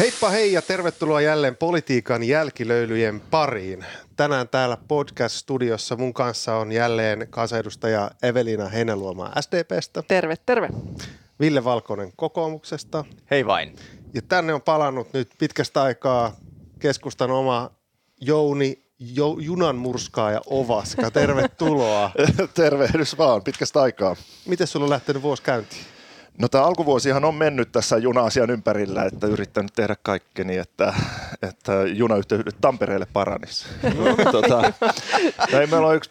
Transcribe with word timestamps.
Heippa 0.00 0.30
hei 0.30 0.52
ja 0.52 0.62
tervetuloa 0.62 1.20
jälleen 1.20 1.56
politiikan 1.56 2.22
jälkilöylyjen 2.22 3.20
pariin. 3.20 3.84
Tänään 4.16 4.48
täällä 4.48 4.76
podcast-studiossa 4.88 5.96
mun 5.96 6.14
kanssa 6.14 6.54
on 6.54 6.72
jälleen 6.72 7.26
kansanedustaja 7.30 8.10
Evelina 8.22 8.68
Heneluoma 8.68 9.32
SDPstä. 9.40 10.02
Terve, 10.02 10.36
terve. 10.46 10.68
Ville 11.40 11.64
Valkonen 11.64 12.12
kokoomuksesta. 12.16 13.04
Hei 13.30 13.46
vain. 13.46 13.76
Ja 14.14 14.22
tänne 14.22 14.54
on 14.54 14.62
palannut 14.62 15.12
nyt 15.12 15.30
pitkästä 15.38 15.82
aikaa 15.82 16.36
keskustan 16.78 17.30
oma 17.30 17.70
Jouni 18.20 18.82
jo, 18.98 19.36
junan 19.40 19.76
murskaaja 19.76 20.40
Ovaska. 20.46 21.10
Tervetuloa. 21.10 22.10
Tervehdys 22.54 23.18
vaan, 23.18 23.42
pitkästä 23.42 23.82
aikaa. 23.82 24.16
Miten 24.46 24.66
sulla 24.66 24.84
on 24.84 24.90
lähtenyt 24.90 25.22
vuosi 25.22 25.42
käyntiin? 25.42 25.99
No 26.40 26.48
tämä 26.48 26.64
alkuvuosihan 26.64 27.24
on 27.24 27.34
mennyt 27.34 27.72
tässä 27.72 27.98
juna-asian 27.98 28.50
ympärillä, 28.50 29.04
että 29.04 29.26
yrittänyt 29.26 29.72
tehdä 29.76 29.96
kaikkeni, 30.02 30.56
että, 30.56 30.94
että 31.42 31.72
junayhteydet 31.94 32.56
Tampereelle 32.60 33.06
paranisi. 33.12 33.66
tota, 34.32 34.72
ei 35.60 35.66
meillä 35.66 35.86
on 35.86 35.96
yksi, 35.96 36.10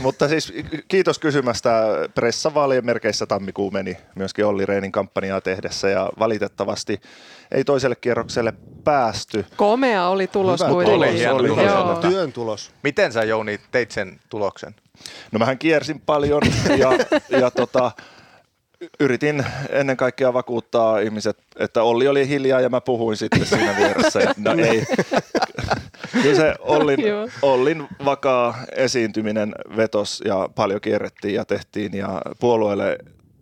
mutta 0.00 0.28
siis 0.28 0.52
kiitos 0.88 1.18
kysymästä. 1.18 1.84
Pressavaalien 2.14 2.86
merkeissä 2.86 3.26
tammikuu 3.26 3.70
meni 3.70 3.96
myöskin 4.14 4.44
Olli 4.46 4.66
Reinin 4.66 4.92
kampanjaa 4.92 5.40
tehdessä 5.40 5.88
ja 5.88 6.10
valitettavasti 6.18 7.00
ei 7.52 7.64
toiselle 7.64 7.96
kierrokselle 7.96 8.52
päästy. 8.84 9.46
Komea 9.56 10.06
oli 10.08 10.26
tulos 10.26 10.60
Hyvä 10.60 10.70
kuitenkin. 10.70 11.00
tulos, 11.00 11.14
hieno 11.14 11.34
oli 11.34 11.48
tulos. 11.48 11.98
työn 11.98 12.32
tulos. 12.32 12.70
Miten 12.82 13.12
sä 13.12 13.24
Jouni 13.24 13.60
teit 13.70 13.90
sen 13.90 14.20
tuloksen? 14.28 14.74
No 15.32 15.38
mähän 15.38 15.58
kiersin 15.58 16.00
paljon 16.00 16.42
ja, 16.78 16.90
ja 17.40 17.50
tota, 17.50 17.90
yritin 19.00 19.44
ennen 19.70 19.96
kaikkea 19.96 20.32
vakuuttaa 20.32 20.98
ihmiset, 20.98 21.38
että 21.58 21.82
Olli 21.82 22.08
oli 22.08 22.28
hiljaa 22.28 22.60
ja 22.60 22.68
mä 22.68 22.80
puhuin 22.80 23.16
sitten 23.16 23.46
siinä 23.46 23.76
vieressä. 23.76 24.20
Ja 24.20 24.34
no 24.38 24.50
ei. 24.50 24.84
Kyllä 26.22 26.36
se 26.36 26.54
Ollin. 26.58 26.98
Ollin 27.42 27.88
vakaa 28.04 28.58
esiintyminen 28.76 29.54
vetos 29.76 30.22
ja 30.24 30.48
paljon 30.54 30.80
kierrettiin 30.80 31.34
ja 31.34 31.44
tehtiin 31.44 31.96
ja 31.96 32.22
puolueelle 32.40 32.98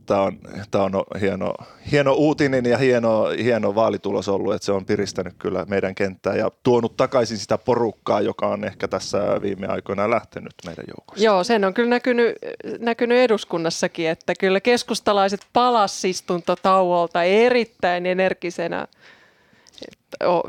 tämä 0.09 0.23
on, 0.23 0.39
tää 0.71 0.83
on 0.83 0.93
hieno, 1.21 1.55
hieno 1.93 2.13
uutinen 2.13 2.67
ja 2.67 2.79
hieno, 2.79 3.25
hieno 3.43 3.75
vaalitulos 3.75 4.29
ollut, 4.29 4.55
että 4.55 4.67
se 4.67 4.73
on 4.73 4.87
piristänyt 4.87 5.35
kyllä 5.39 5.65
meidän 5.69 5.95
kenttää 5.95 6.37
ja 6.37 6.51
tuonut 6.63 6.97
takaisin 6.97 7.39
sitä 7.39 7.59
porukkaa, 7.59 8.21
joka 8.21 8.47
on 8.47 8.65
ehkä 8.65 8.89
tässä 8.89 9.19
viime 9.43 9.67
aikoina 9.67 10.11
lähtenyt 10.11 10.53
meidän 10.67 10.85
joukosta. 10.89 11.25
Joo, 11.25 11.45
sen 11.45 11.65
on 11.65 11.75
kyllä 11.75 11.91
näkynyt, 11.91 12.37
näkynyt 12.79 13.19
eduskunnassakin, 13.19 14.09
että 14.09 14.35
kyllä 14.41 14.61
keskustalaiset 14.61 15.41
palas 15.53 16.05
istuntotauolta 16.05 17.23
erittäin 17.23 18.07
energisenä. 18.07 18.87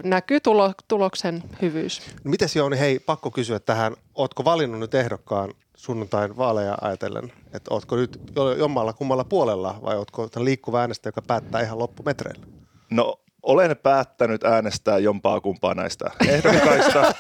Näkyy 0.04 0.40
tulo, 0.40 0.74
tuloksen 0.88 1.44
hyvyys. 1.62 2.02
No 2.24 2.32
Mites 2.32 2.56
Jouni, 2.56 2.80
hei, 2.80 3.00
pakko 3.00 3.32
kysyä 3.32 3.60
tähän. 3.60 3.96
Ootko 4.16 4.46
valinnut 4.46 4.80
nyt 4.80 4.96
ehdokkaan 4.96 5.54
sunnuntain 5.80 6.38
vaaleja 6.38 6.78
ajatellen? 6.82 7.34
Että 7.54 7.74
ootko 7.74 7.96
nyt 7.96 8.22
jo- 8.36 8.56
jommalla 8.56 8.94
kummalla 8.94 9.24
puolella 9.24 9.80
vai 9.82 9.98
ootko 9.98 10.30
liikkuva 10.38 10.80
äänestäjä, 10.80 11.10
joka 11.10 11.22
päättää 11.22 11.62
ihan 11.62 11.80
loppumetreillä? 11.80 12.46
No 12.90 13.20
olen 13.44 13.78
päättänyt 13.78 14.44
äänestää 14.44 14.98
jompaa 14.98 15.42
kumpaa 15.42 15.74
näistä 15.74 16.12
ehdokkaista. 16.28 17.14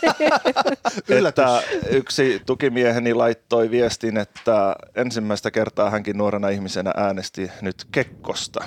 Että 1.27 1.63
yksi 1.89 2.41
tukimieheni 2.45 3.13
laittoi 3.13 3.71
viestin, 3.71 4.17
että 4.17 4.75
ensimmäistä 4.95 5.51
kertaa 5.51 5.89
hänkin 5.89 6.17
nuorena 6.17 6.49
ihmisenä 6.49 6.91
äänesti 6.97 7.51
nyt 7.61 7.87
Kekkosta. 7.91 8.63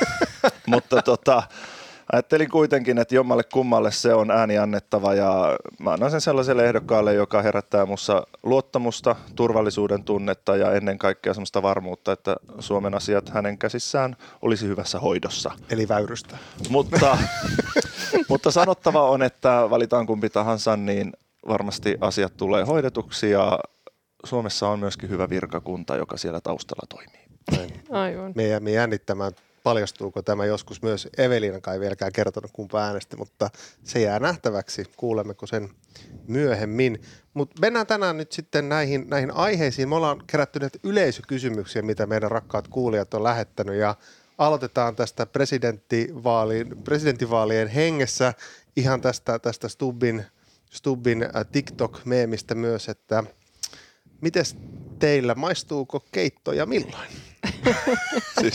Mutta 0.66 1.02
tota, 1.02 1.42
ajattelin 2.12 2.50
kuitenkin, 2.50 2.98
että 2.98 3.14
jommalle 3.14 3.42
kummalle 3.52 3.92
se 3.92 4.14
on 4.14 4.30
ääni 4.30 4.58
annettava 4.58 5.14
ja 5.14 5.58
mä 5.78 5.92
annan 5.92 6.10
sen 6.10 6.20
sellaiselle 6.20 6.66
ehdokkaalle, 6.66 7.14
joka 7.14 7.42
herättää 7.42 7.86
mussa 7.86 8.26
luottamusta, 8.42 9.16
turvallisuuden 9.36 10.04
tunnetta 10.04 10.56
ja 10.56 10.72
ennen 10.72 10.98
kaikkea 10.98 11.34
sellaista 11.34 11.62
varmuutta, 11.62 12.12
että 12.12 12.36
Suomen 12.58 12.94
asiat 12.94 13.28
hänen 13.28 13.58
käsissään 13.58 14.16
olisi 14.42 14.66
hyvässä 14.66 14.98
hoidossa. 14.98 15.50
Eli 15.70 15.88
väyrystä. 15.88 16.38
Mutta, 16.68 17.18
mutta 18.28 18.50
sanottava 18.50 19.10
on, 19.10 19.22
että 19.22 19.66
valitaan 19.70 20.06
kumpi 20.06 20.30
tahansa, 20.30 20.76
niin 20.76 21.12
varmasti 21.48 21.96
asiat 22.00 22.36
tulee 22.36 22.64
hoidetuksi 22.64 23.30
ja 23.30 23.58
Suomessa 24.24 24.68
on 24.68 24.78
myöskin 24.78 25.08
hyvä 25.08 25.30
virkakunta, 25.30 25.96
joka 25.96 26.16
siellä 26.16 26.40
taustalla 26.40 26.86
toimii. 26.88 27.20
Aivan. 27.90 28.32
Me 28.34 28.46
jäämme 28.46 28.70
jännittämään, 28.70 29.32
paljastuuko 29.62 30.22
tämä 30.22 30.44
joskus 30.44 30.82
myös 30.82 31.08
Evelina 31.18 31.60
kai 31.60 31.80
vieläkään 31.80 32.12
kertonut 32.12 32.50
kumpa 32.52 32.82
äänesti, 32.82 33.16
mutta 33.16 33.50
se 33.84 34.00
jää 34.00 34.18
nähtäväksi, 34.18 34.84
kuulemmeko 34.96 35.46
sen 35.46 35.68
myöhemmin. 36.28 37.02
Mutta 37.34 37.60
mennään 37.60 37.86
tänään 37.86 38.16
nyt 38.16 38.32
sitten 38.32 38.68
näihin, 38.68 39.06
näihin 39.10 39.30
aiheisiin. 39.30 39.88
Me 39.88 39.94
ollaan 39.94 40.22
kerätty 40.26 40.58
näitä 40.58 40.78
yleisökysymyksiä, 40.82 41.82
mitä 41.82 42.06
meidän 42.06 42.30
rakkaat 42.30 42.68
kuulijat 42.68 43.14
on 43.14 43.24
lähettänyt 43.24 43.74
ja 43.74 43.94
aloitetaan 44.38 44.96
tästä 44.96 45.26
presidenttivaalien, 45.26 46.76
presidenttivaalien 46.84 47.68
hengessä 47.68 48.34
ihan 48.76 49.00
tästä, 49.00 49.38
tästä 49.38 49.68
Stubbin, 49.68 50.24
Stubbin 50.70 51.22
äh, 51.22 51.46
TikTok-meemistä 51.52 52.54
myös, 52.54 52.88
että 52.88 53.24
mites 54.20 54.56
teillä, 54.98 55.34
maistuuko 55.34 56.04
keitto 56.12 56.52
ja 56.52 56.66
milloin? 56.66 57.29
Siis, 58.40 58.54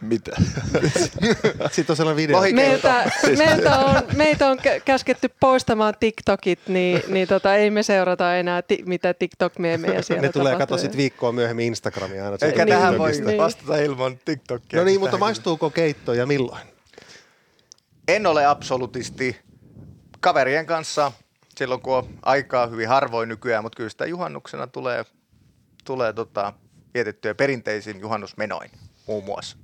mitä? 0.00 0.32
Sitten 1.72 1.92
on 1.92 1.96
sellainen 1.96 2.16
video. 2.16 2.40
Meiltä, 2.54 3.10
meiltä 3.38 3.78
on, 3.78 4.02
meitä 4.16 4.48
on 4.48 4.58
kä- 4.58 4.80
käsketty 4.84 5.28
poistamaan 5.40 5.94
TikTokit, 6.00 6.60
niin, 6.68 7.02
niin 7.08 7.28
tota, 7.28 7.54
ei 7.54 7.70
me 7.70 7.82
seurata 7.82 8.36
enää, 8.36 8.62
ti- 8.62 8.82
mitä 8.86 9.14
TikTok-meemejä 9.14 10.02
siellä 10.02 10.22
ne 10.22 10.32
tulee 10.32 10.56
kato 10.56 10.78
sit 10.78 10.96
viikkoa 10.96 11.32
myöhemmin 11.32 11.66
Instagramia 11.66 12.24
aina. 12.24 12.36
Eikä 12.42 12.64
Niin, 12.64 12.74
tähän 12.74 12.98
voi 12.98 13.12
niin. 13.12 13.38
vastata 13.38 13.76
ilman 13.76 14.18
TikTokia. 14.24 14.78
No 14.78 14.84
niin, 14.84 15.00
mutta 15.00 15.18
maistuuko 15.18 15.70
keitto 15.70 16.14
ja 16.14 16.26
milloin? 16.26 16.62
En 18.08 18.26
ole 18.26 18.46
absolutisti 18.46 19.36
kaverien 20.20 20.66
kanssa 20.66 21.12
silloin, 21.58 21.80
kun 21.80 21.96
on 21.96 22.08
aikaa 22.22 22.66
hyvin 22.66 22.88
harvoin 22.88 23.28
nykyään, 23.28 23.64
mutta 23.64 23.76
kyllä 23.76 23.90
sitä 23.90 24.06
juhannuksena 24.06 24.66
tulee, 24.66 25.04
tulee 25.84 26.12
tota, 26.12 26.52
vietettyä 26.94 27.34
perinteisin 27.34 28.00
juhannusmenoin 28.00 28.70
muun 29.06 29.24
muassa. 29.24 29.56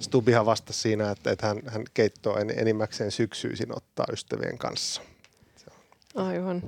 Stubihan 0.00 0.46
vastasi 0.46 0.80
siinä, 0.80 1.10
että, 1.10 1.30
että 1.30 1.46
hän, 1.46 1.62
hän 1.66 1.84
keittoa 1.94 2.40
en, 2.40 2.50
enimmäkseen 2.56 3.10
syksyisin 3.10 3.76
ottaa 3.76 4.06
ystävien 4.12 4.58
kanssa. 4.58 5.02
Aivan. 6.14 6.62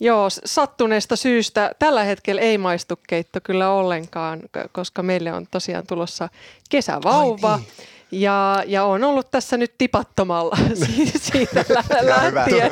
Joo, 0.00 0.30
sattuneesta 0.44 1.16
syystä 1.16 1.72
tällä 1.78 2.04
hetkellä 2.04 2.40
ei 2.40 2.58
maistu 2.58 2.98
keitto 3.08 3.40
kyllä 3.44 3.70
ollenkaan, 3.70 4.40
koska 4.72 5.02
meille 5.02 5.32
on 5.32 5.46
tosiaan 5.50 5.86
tulossa 5.86 6.28
kesävauva. 6.70 7.52
Ai 7.52 7.58
niin. 7.58 7.68
Ja, 8.10 8.62
ja 8.66 8.84
on 8.84 9.04
ollut 9.04 9.30
tässä 9.30 9.56
nyt 9.56 9.74
tipattomalla 9.78 10.56
si- 10.86 11.12
siitä 11.18 11.64
lähtien. 12.00 12.70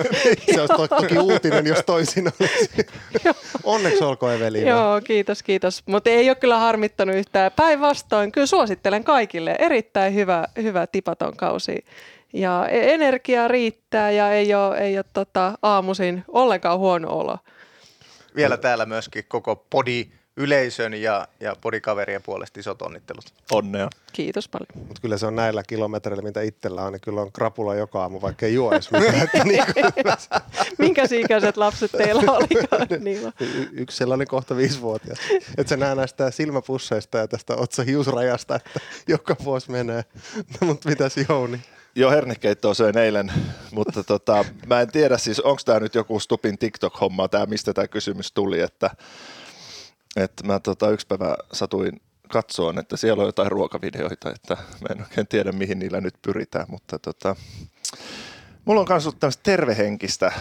Se 0.54 0.60
olisi 0.60 0.74
to, 0.76 0.88
toki 0.88 1.18
uutinen, 1.18 1.66
jos 1.66 1.82
toisin 1.86 2.32
olisi. 2.40 2.70
Onneksi 3.66 4.04
olkoon 4.04 4.34
Evelina. 4.34 4.70
Joo, 4.76 5.00
kiitos, 5.00 5.42
kiitos. 5.42 5.82
Mutta 5.86 6.10
ei 6.10 6.30
ole 6.30 6.36
kyllä 6.36 6.58
harmittanut 6.58 7.16
yhtään. 7.16 7.52
Päinvastoin, 7.56 8.32
kyllä 8.32 8.46
suosittelen 8.46 9.04
kaikille. 9.04 9.56
Erittäin 9.58 10.14
hyvä, 10.14 10.44
hyvä 10.62 10.86
tipaton 10.86 11.36
kausi. 11.36 11.84
Ja 12.32 12.68
e- 12.68 12.94
energia 12.94 13.48
riittää 13.48 14.10
ja 14.10 14.32
ei 14.32 14.54
ole, 14.54 14.78
ei 14.78 14.98
ole 14.98 15.04
tota, 15.12 15.58
aamuisin 15.62 16.24
ollenkaan 16.28 16.78
huono 16.78 17.08
olo. 17.08 17.38
Vielä 18.36 18.56
täällä 18.56 18.86
myöskin 18.86 19.24
koko 19.28 19.66
podi 19.70 20.06
yleisön 20.36 20.94
ja, 20.94 21.28
ja 21.40 21.56
podikaverien 21.60 22.22
puolesta 22.22 22.60
isot 22.60 22.82
onnittelut. 22.82 23.24
Onnea. 23.52 23.88
Kiitos 24.12 24.48
paljon. 24.48 24.86
Mutta 24.88 25.00
kyllä 25.00 25.18
se 25.18 25.26
on 25.26 25.36
näillä 25.36 25.62
kilometreillä, 25.62 26.22
mitä 26.22 26.42
itsellä 26.42 26.82
on, 26.82 26.92
niin 26.92 27.00
kyllä 27.00 27.20
on 27.20 27.32
krapula 27.32 27.74
joka 27.74 28.02
aamu, 28.02 28.20
vaikka 28.20 28.46
ei 28.46 28.54
juo 28.54 28.72
edes 28.72 28.90
mitään. 28.90 29.22
Että 29.22 29.44
niin 29.44 29.64
kuin, 29.74 29.84
Minkä 30.78 31.02
ikäiset 31.10 31.56
lapset 31.56 31.92
teillä 31.92 32.32
olikaan? 32.32 32.86
Niin 33.04 33.32
y- 33.40 33.68
yksi 33.72 33.96
sellainen 33.96 34.26
kohta 34.26 34.56
viisivuotias. 34.56 35.18
Että 35.56 35.68
se 35.68 35.76
näe 35.76 35.94
näistä 35.94 36.30
silmäpusseista 36.30 37.18
ja 37.18 37.28
tästä 37.28 37.56
otsahiusrajasta, 37.56 38.56
että 38.56 38.80
joka 39.08 39.36
vuosi 39.44 39.70
menee. 39.70 40.04
No, 40.36 40.66
mutta 40.66 40.88
mitäs 40.88 41.14
Jouni? 41.28 41.60
Jo 41.94 42.10
hernekeittoa 42.10 42.74
söin 42.74 42.98
eilen, 42.98 43.32
mutta 43.70 44.04
tota, 44.04 44.44
mä 44.66 44.80
en 44.80 44.90
tiedä 44.92 45.18
siis, 45.18 45.40
onko 45.40 45.62
tämä 45.64 45.80
nyt 45.80 45.94
joku 45.94 46.20
Stupin 46.20 46.58
TikTok-homma, 46.58 47.28
tämä 47.28 47.46
mistä 47.46 47.74
tämä 47.74 47.88
kysymys 47.88 48.32
tuli, 48.32 48.60
että, 48.60 48.90
että 50.16 50.46
mä 50.46 50.60
tota, 50.60 50.90
yksi 50.90 51.06
päivä 51.06 51.36
satuin 51.52 52.00
katsoon, 52.28 52.78
että 52.78 52.96
siellä 52.96 53.20
on 53.20 53.28
jotain 53.28 53.52
ruokavideoita, 53.52 54.30
että 54.30 54.56
mä 54.56 54.88
en 54.90 55.00
oikein 55.00 55.26
tiedä 55.26 55.52
mihin 55.52 55.78
niillä 55.78 56.00
nyt 56.00 56.14
pyritään, 56.22 56.66
mutta 56.68 56.98
tota, 56.98 57.36
mulla 58.64 58.80
on 58.80 58.86
myös 58.90 59.06
ollut 59.06 59.20
tämmöistä 59.20 59.42
tervehenkistä 59.42 60.32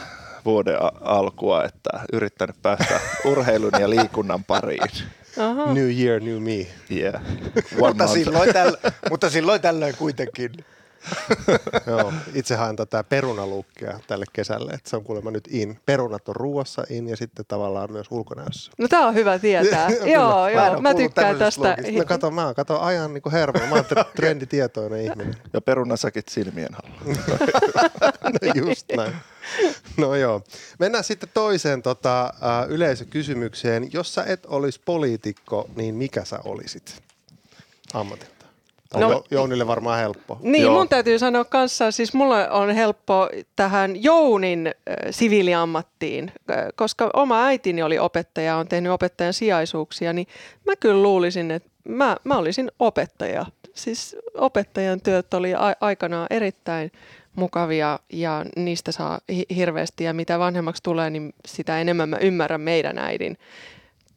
vuoden 0.45 0.75
alkua, 1.01 1.63
että 1.63 1.89
yrittänyt 2.13 2.61
päästä 2.61 2.99
urheilun 3.31 3.71
ja 3.79 3.89
liikunnan 3.89 4.43
pariin. 4.43 4.89
Aha. 5.39 5.73
New 5.73 5.91
year, 5.91 6.19
new 6.21 6.39
me. 6.43 6.67
Yeah. 6.91 7.15
One 7.15 7.53
Mutta 7.77 8.03
month. 8.03 8.13
silloin, 8.13 8.53
täl, 8.53 8.77
mutta 9.09 9.29
silloin 9.29 9.61
tällöin 9.61 9.95
kuitenkin. 9.97 10.51
Joo, 11.87 12.13
itse 12.33 12.55
haen 12.55 12.75
tätä 12.75 13.03
perunalukkia 13.03 13.99
tälle 14.07 14.25
kesälle, 14.33 14.71
että 14.71 14.89
se 14.89 14.95
on 14.95 15.03
kuulemma 15.03 15.31
nyt 15.31 15.47
in. 15.51 15.79
Perunat 15.85 16.29
on 16.29 16.35
ruoassa 16.35 16.83
in 16.89 17.07
ja 17.09 17.17
sitten 17.17 17.45
tavallaan 17.47 17.91
myös 17.91 18.07
ulkonäössä. 18.11 18.71
No 18.77 18.87
tää 18.87 19.07
on 19.07 19.13
hyvä 19.13 19.39
tietää. 19.39 19.89
Joo, 20.05 20.43
Mä 20.43 20.49
joo. 20.51 20.73
oo 20.75 20.81
Mä 20.81 20.91
kuullut 20.93 21.09
tykkään 21.13 21.37
tästä. 21.37 21.61
luukista. 21.77 21.99
No 21.99 22.05
kato, 22.05 22.31
mä 22.31 22.53
kato 22.55 22.79
ajan 22.79 23.13
niin 23.13 23.31
hermo. 23.31 23.59
Mä 23.69 23.75
oon 23.75 23.85
tre- 23.85 24.05
trenditietoinen 24.15 25.01
ihminen. 25.01 25.35
Ja 25.53 25.61
perunasäkit 25.61 26.27
silmien 26.29 26.69
alla. 26.83 27.17
No 28.23 28.51
just 28.67 28.85
näin. 28.97 29.13
No 29.97 30.15
joo. 30.15 30.41
Mennään 30.79 31.03
sitten 31.03 31.29
toiseen 31.33 31.81
tota, 31.81 32.33
yleisökysymykseen. 32.67 33.89
Jos 33.93 34.13
sä 34.13 34.23
et 34.23 34.45
olisi 34.45 34.81
poliitikko, 34.85 35.69
niin 35.75 35.95
mikä 35.95 36.25
sä 36.25 36.39
olisit 36.43 37.01
ammatilta? 37.93 38.34
No- 38.99 39.23
Jounille 39.31 39.67
varmaan 39.67 39.99
helppo. 39.99 40.37
Niin, 40.41 40.63
Joo. 40.63 40.73
mun 40.77 40.89
täytyy 40.89 41.19
sanoa 41.19 41.45
kanssa, 41.45 41.91
siis 41.91 42.13
mulle 42.13 42.49
on 42.49 42.69
helppo 42.71 43.29
tähän 43.55 44.03
Jounin 44.03 44.67
äh, 44.67 44.73
siviiliammattiin, 45.11 46.31
äh, 46.51 46.57
koska 46.75 47.09
oma 47.13 47.43
äitini 47.45 47.83
oli 47.83 47.99
opettaja, 47.99 48.55
on 48.57 48.67
tehnyt 48.67 48.91
opettajan 48.91 49.33
sijaisuuksia, 49.33 50.13
niin 50.13 50.27
mä 50.65 50.75
kyllä 50.75 51.03
luulisin, 51.03 51.51
että 51.51 51.69
mä, 51.87 52.17
mä 52.23 52.37
olisin 52.37 52.71
opettaja. 52.79 53.45
Siis 53.73 54.15
opettajan 54.33 55.01
työt 55.01 55.33
oli 55.33 55.53
a- 55.53 55.75
aikanaan 55.81 56.27
erittäin 56.29 56.91
mukavia 57.35 57.99
ja 58.13 58.45
niistä 58.55 58.91
saa 58.91 59.19
hi- 59.29 59.45
hirveästi 59.55 60.03
ja 60.03 60.13
mitä 60.13 60.39
vanhemmaksi 60.39 60.83
tulee, 60.83 61.09
niin 61.09 61.33
sitä 61.45 61.81
enemmän 61.81 62.09
mä 62.09 62.17
ymmärrän 62.17 62.61
meidän 62.61 62.97
äidin 62.97 63.37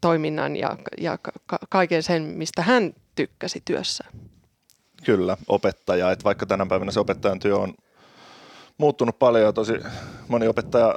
toiminnan 0.00 0.56
ja, 0.56 0.76
ja 1.00 1.18
ka- 1.18 1.58
kaiken 1.68 2.02
sen, 2.02 2.22
mistä 2.22 2.62
hän 2.62 2.94
tykkäsi 3.14 3.62
työssä. 3.64 4.04
Kyllä, 5.04 5.36
opettaja. 5.48 6.10
Et 6.12 6.24
vaikka 6.24 6.46
tänä 6.46 6.66
päivänä 6.66 6.90
se 6.90 7.00
opettajan 7.00 7.38
työ 7.38 7.56
on 7.56 7.74
muuttunut 8.78 9.18
paljon 9.18 9.44
ja 9.44 9.52
tosi 9.52 9.72
moni 10.28 10.48
opettaja 10.48 10.94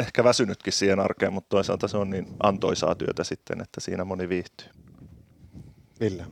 ehkä 0.00 0.24
väsynytkin 0.24 0.72
siihen 0.72 1.00
arkeen, 1.00 1.32
mutta 1.32 1.48
toisaalta 1.48 1.88
se 1.88 1.96
on 1.96 2.10
niin 2.10 2.26
antoisaa 2.42 2.94
työtä 2.94 3.24
sitten, 3.24 3.60
että 3.60 3.80
siinä 3.80 4.04
moni 4.04 4.28
viihtyy. 4.28 4.68
Ville. 6.00 6.26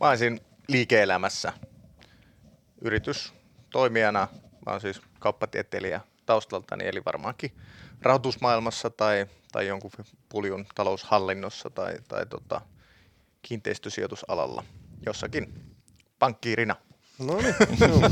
Mä 0.00 0.08
olisin 0.08 0.40
liike-elämässä 0.68 1.52
yritystoimijana. 2.80 4.28
Mä 4.66 4.72
oon 4.72 4.80
siis 4.80 5.00
kauppatieteilijä 5.18 6.00
taustaltani, 6.26 6.86
eli 6.86 7.02
varmaankin 7.06 7.52
rahoitusmaailmassa 8.02 8.90
tai, 8.90 9.26
tai 9.52 9.66
jonkun 9.66 9.90
puljun 10.28 10.66
taloushallinnossa 10.74 11.70
tai, 11.70 11.94
tai 12.08 12.26
tota, 12.26 12.60
kiinteistösijoitusalalla 13.42 14.64
jossakin 15.06 15.73
pankkiirina. 16.18 16.76
No 17.18 17.36
niin. 17.36 17.54
joo. 17.80 18.10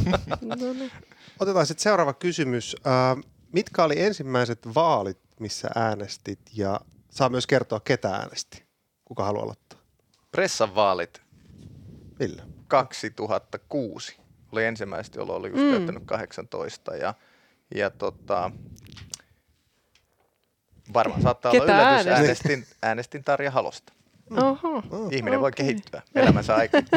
Otetaan 1.40 1.66
sitten 1.66 1.82
seuraava 1.82 2.12
kysymys. 2.12 2.76
Äh, 2.86 3.24
mitkä 3.52 3.84
oli 3.84 4.00
ensimmäiset 4.00 4.74
vaalit, 4.74 5.18
missä 5.40 5.68
äänestit 5.74 6.40
ja 6.54 6.80
saa 7.10 7.28
myös 7.28 7.46
kertoa, 7.46 7.80
ketä 7.80 8.08
äänesti? 8.08 8.64
Kuka 9.04 9.24
haluaa 9.24 9.42
aloittaa? 9.44 9.78
Pressan 10.32 10.74
vaalit 10.74 11.22
Ville. 12.20 12.42
2006 12.68 14.16
oli 14.52 14.64
ensimmäiset, 14.64 15.14
jolloin 15.14 15.40
oli 15.40 15.48
just 15.48 15.62
Mm. 15.62 15.70
täyttänyt 15.70 16.02
18 16.06 16.96
ja, 16.96 17.14
ja 17.74 17.90
tota, 17.90 18.50
varmaan 20.94 21.22
saattaa 21.22 21.52
Ketä 21.52 21.64
olla 21.64 21.72
yllätys, 21.74 22.06
äänestit? 22.06 22.50
äänestin, 22.50 22.66
äänestin 22.82 23.24
Tarja 23.24 23.50
Halosta. 23.50 23.92
Oho. 24.30 24.82
Ihminen 25.10 25.40
voi 25.40 25.48
Okei. 25.48 25.66
kehittyä 25.66 26.02
elämänsä 26.14 26.54
aikana. 26.54 26.86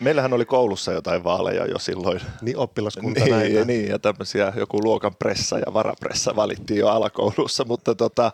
Meillähän 0.00 0.32
oli 0.32 0.44
koulussa 0.44 0.92
jotain 0.92 1.24
vaaleja 1.24 1.66
jo 1.66 1.78
silloin. 1.78 2.20
Niin 2.42 2.56
oppilaskunta 2.56 3.20
näin. 3.20 3.42
Niin, 3.42 3.54
ja, 3.54 3.64
niin, 3.64 3.88
ja 3.88 3.98
tämmöisiä 3.98 4.52
joku 4.56 4.82
luokan 4.82 5.14
pressa 5.18 5.58
ja 5.58 5.74
varapressa 5.74 6.36
valittiin 6.36 6.80
jo 6.80 6.88
alakoulussa, 6.88 7.64
mutta 7.64 7.94
tota, 7.94 8.32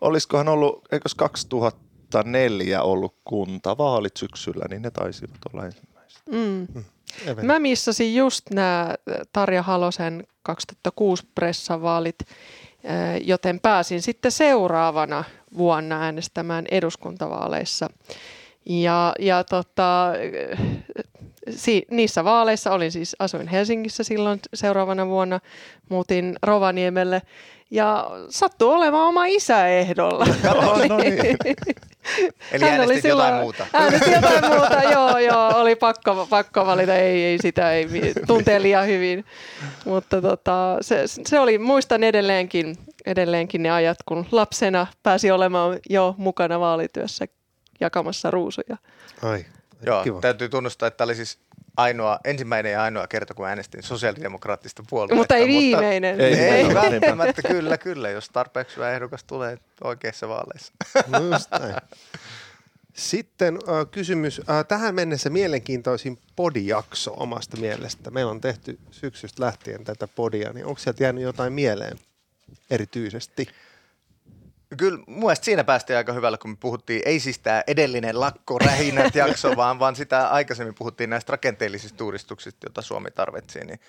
olisikohan 0.00 0.48
ollut, 0.48 0.84
eikös 0.92 1.14
2004 1.14 2.82
ollut 2.82 3.14
kuntavaalit 3.24 4.16
syksyllä, 4.16 4.64
niin 4.70 4.82
ne 4.82 4.90
taisivat 4.90 5.38
olla 5.52 5.66
ensimmäiset. 5.66 6.22
Mm. 6.30 6.66
Eveli. 7.26 7.46
Mä 7.46 7.58
missasin 7.58 8.14
just 8.14 8.50
nämä 8.50 8.94
Tarja 9.32 9.62
Halosen 9.62 10.26
2006 10.42 11.26
pressavaalit, 11.34 12.18
eh, 12.20 13.20
joten 13.24 13.60
pääsin 13.60 14.02
sitten 14.02 14.32
seuraavana 14.32 15.24
vuonna 15.56 16.02
äänestämään 16.02 16.64
eduskuntavaaleissa. 16.70 17.88
Ja, 18.66 19.12
ja 19.18 19.44
tota, 19.44 20.12
si, 21.50 21.82
niissä 21.90 22.24
vaaleissa 22.24 22.72
olin 22.72 22.92
siis, 22.92 23.16
asuin 23.18 23.48
Helsingissä 23.48 24.04
silloin 24.04 24.40
seuraavana 24.54 25.06
vuonna, 25.06 25.40
muutin 25.88 26.36
Rovaniemelle 26.42 27.22
ja 27.70 28.10
sattuu 28.28 28.70
olemaan 28.70 29.08
oma 29.08 29.26
isä 29.26 29.68
ehdolla. 29.68 30.26
no 30.88 30.96
niin. 30.96 31.14
Eli 32.52 32.64
Hän 32.64 32.80
oli 32.80 32.80
äänestit 32.80 32.80
jotain 32.80 33.00
silloin- 33.02 33.34
muuta. 33.34 33.66
Äänestin 33.72 34.12
jotain 34.12 34.48
muuta, 34.48 34.82
joo, 34.82 35.18
joo, 35.18 35.48
oli 35.54 35.76
pakko, 35.76 36.26
pakko 36.30 36.66
valita, 36.66 36.94
ei, 36.94 37.24
ei 37.24 37.38
sitä, 37.38 37.72
ei 37.72 37.88
tuntee 38.26 38.62
liian 38.62 38.86
hyvin. 38.86 39.24
Mutta 39.84 40.22
tota, 40.22 40.76
se, 40.80 41.02
se 41.06 41.40
oli, 41.40 41.58
muistan 41.58 42.04
edelleenkin, 42.04 42.76
edelleenkin 43.06 43.62
ne 43.62 43.70
ajat, 43.70 43.98
kun 44.06 44.26
lapsena 44.32 44.86
pääsi 45.02 45.30
olemaan 45.30 45.78
jo 45.90 46.14
mukana 46.18 46.60
vaalityössä 46.60 47.26
jakamassa 47.80 48.30
ruusuja. 48.30 48.76
Ai, 49.22 49.44
Joo, 49.86 50.04
kiva. 50.04 50.20
täytyy 50.20 50.48
tunnustaa, 50.48 50.86
että 50.86 50.96
tämä 50.96 51.06
oli 51.06 51.14
siis 51.14 51.38
ainoa, 51.76 52.18
ensimmäinen 52.24 52.72
ja 52.72 52.82
ainoa 52.82 53.06
kerta, 53.06 53.34
kun 53.34 53.46
äänestin 53.48 53.82
sosiaalidemokraattista 53.82 54.82
puolueesta. 54.90 55.14
Mutta 55.14 55.36
ei 55.36 55.46
viimeinen. 55.48 56.20
Ei, 56.20 56.34
Ei, 56.34 56.40
ei. 56.40 56.50
ei 56.50 56.74
välttämättä, 56.74 57.42
kyllä, 57.42 57.78
kyllä, 57.78 58.10
jos 58.10 58.28
tarpeeksi 58.28 58.76
hyvä 58.76 58.90
ehdokas 58.92 59.24
tulee 59.24 59.58
oikeissa 59.84 60.28
vaaleissa. 60.28 60.72
No 61.06 61.18
just 61.18 61.50
näin. 61.60 61.74
Sitten 62.94 63.54
äh, 63.68 63.86
kysymys. 63.90 64.40
Äh, 64.50 64.64
tähän 64.68 64.94
mennessä 64.94 65.30
mielenkiintoisin 65.30 66.18
podijakso 66.36 67.14
omasta 67.16 67.56
mielestä. 67.56 68.10
Meillä 68.10 68.30
on 68.30 68.40
tehty 68.40 68.78
syksystä 68.90 69.42
lähtien 69.42 69.84
tätä 69.84 70.08
podia, 70.08 70.52
niin 70.52 70.66
onko 70.66 70.78
sieltä 70.78 71.04
jäänyt 71.04 71.22
jotain 71.22 71.52
mieleen 71.52 71.98
erityisesti? 72.70 73.48
Kyllä 74.76 74.98
mun 75.06 75.18
mielestä 75.18 75.44
siinä 75.44 75.64
päästiin 75.64 75.96
aika 75.96 76.12
hyvällä, 76.12 76.38
kun 76.38 76.50
me 76.50 76.56
puhuttiin, 76.60 77.02
ei 77.04 77.20
siis 77.20 77.38
tämä 77.38 77.62
edellinen 77.66 78.20
lakko, 78.20 78.58
rähinät 78.58 79.14
jakso, 79.14 79.56
vaan, 79.56 79.78
vaan 79.78 79.96
sitä 79.96 80.28
aikaisemmin 80.28 80.74
puhuttiin 80.74 81.10
näistä 81.10 81.30
rakenteellisista 81.30 82.04
uudistuksista, 82.04 82.66
joita 82.66 82.82
Suomi 82.82 83.10
tarvitsee, 83.10 83.64
niin 83.64 83.80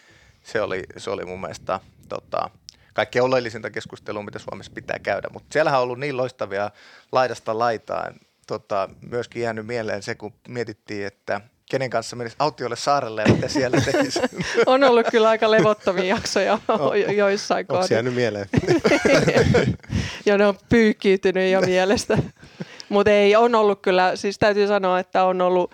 se 0.44 0.62
oli, 0.62 0.84
se 0.98 1.10
oli 1.10 1.26
mun 1.26 1.42
mielestä 1.42 1.80
tota, 2.10 2.50
kaikkein 2.94 3.24
oleellisinta 3.24 3.70
keskustelua, 3.70 4.24
mitä 4.24 4.40
Suomessa 4.40 4.72
pitää 4.76 5.00
käydä. 5.00 5.28
Mutta 5.34 5.54
siellähän 5.54 5.80
on 5.80 5.84
ollut 5.84 6.00
niin 6.00 6.18
loistavia 6.18 6.72
laidasta 7.12 7.60
laitaan. 7.60 8.14
Tota, 8.48 8.90
myöskin 9.02 9.42
jäänyt 9.42 9.68
mieleen 9.68 10.04
se, 10.04 10.16
kun 10.16 10.34
mietittiin, 10.48 11.06
että 11.08 11.42
kenen 11.70 11.90
kanssa 11.90 12.16
menisi 12.16 12.36
autiolle 12.40 12.76
saarelle 12.76 13.22
ja 13.28 13.34
mitä 13.34 13.48
siellä 13.48 13.82
tekisi. 13.82 14.20
On 14.66 14.84
ollut 14.84 15.08
kyllä 15.12 15.30
aika 15.30 15.52
levottomia 15.52 16.04
jaksoja 16.16 16.60
O- 16.80 16.94
jo- 16.94 17.12
joissain 17.12 17.64
Onko 17.64 17.74
kohdissa. 17.74 17.94
jäänyt 17.94 18.14
mieleen? 18.16 18.50
Ja 20.26 20.38
ne 20.38 20.48
on 20.48 20.56
pyykkiytynyt 20.70 21.52
jo 21.52 21.62
mielestä. 21.62 22.18
Mutta 22.90 23.12
ei, 23.12 23.36
on 23.36 23.56
ollut 23.56 23.82
kyllä, 23.82 24.16
siis 24.16 24.40
täytyy 24.40 24.68
sanoa, 24.68 25.00
että 25.00 25.24
on 25.24 25.42
ollut, 25.42 25.72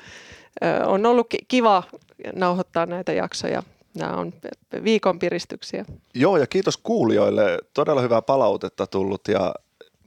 on 0.85 1.05
ollut 1.05 1.27
ki- 1.29 1.45
kiva 1.47 1.83
nauhoittaa 2.33 2.85
näitä 2.85 3.13
jaksoja. 3.13 3.63
Nämä 3.97 4.13
on 4.13 4.33
viikon 4.83 5.19
piristyksiä. 5.19 5.85
Joo, 6.13 6.37
ja 6.37 6.47
kiitos 6.47 6.77
kuulijoille. 6.77 7.57
Todella 7.73 8.01
hyvää 8.01 8.21
palautetta 8.21 8.87
tullut 8.87 9.21
ja 9.27 9.55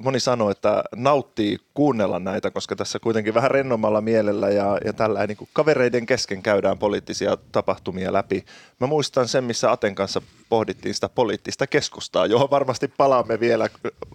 moni 0.00 0.21
sanoi, 0.21 0.50
että 0.50 0.85
nauttii 0.97 1.59
kuunnella 1.75 2.19
näitä, 2.19 2.50
koska 2.50 2.76
tässä 2.76 2.99
kuitenkin 2.99 3.35
vähän 3.35 3.50
rennommalla 3.50 4.00
mielellä 4.00 4.49
ja, 4.50 4.78
ja 4.85 4.92
tällä 4.92 5.26
niin 5.26 5.37
kuin 5.37 5.49
kavereiden 5.52 6.07
kesken 6.07 6.42
käydään 6.42 6.78
poliittisia 6.78 7.37
tapahtumia 7.52 8.12
läpi. 8.12 8.45
Mä 8.80 8.87
muistan 8.87 9.28
sen, 9.28 9.45
missä 9.45 9.73
Aten 9.73 9.95
kanssa 9.95 10.23
pohdittiin 10.49 10.95
sitä 10.95 11.09
poliittista 11.09 11.66
keskustaa, 11.66 12.26
johon 12.26 12.50
varmasti 12.50 12.88
palaamme 12.88 13.40
vielä 13.40 13.69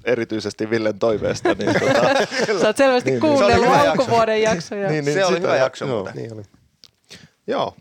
erityisesti 0.06 0.70
Villen 0.70 1.00
toiveesta. 1.00 1.54
Niin, 1.54 1.74
tota, 1.80 2.02
Sä 2.62 2.68
oot 2.68 2.78
selvästi 2.78 3.12
Niin, 3.12 3.22
niin, 3.22 3.30
niin. 3.32 3.38
Se 3.38 3.46
oli 3.46 3.54
kuunnellut 3.54 3.68
hyvä 3.68 3.84
jakso. 3.86 4.02
alkuvuoden 4.02 4.42
jaksoja. 4.42 4.90
Niin, 4.90 5.06
Se 5.06 5.26
oli 5.26 5.36
sitä- 5.36 5.48
hyvä 5.48 5.58
jakso 5.58 5.86
joo. 5.86 6.10
niin 6.16 6.34
oli. 6.34 6.44
Joo. 7.48 7.76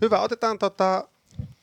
Hyvä, 0.00 0.20
otetaan 0.20 0.58
tota... 0.58 1.08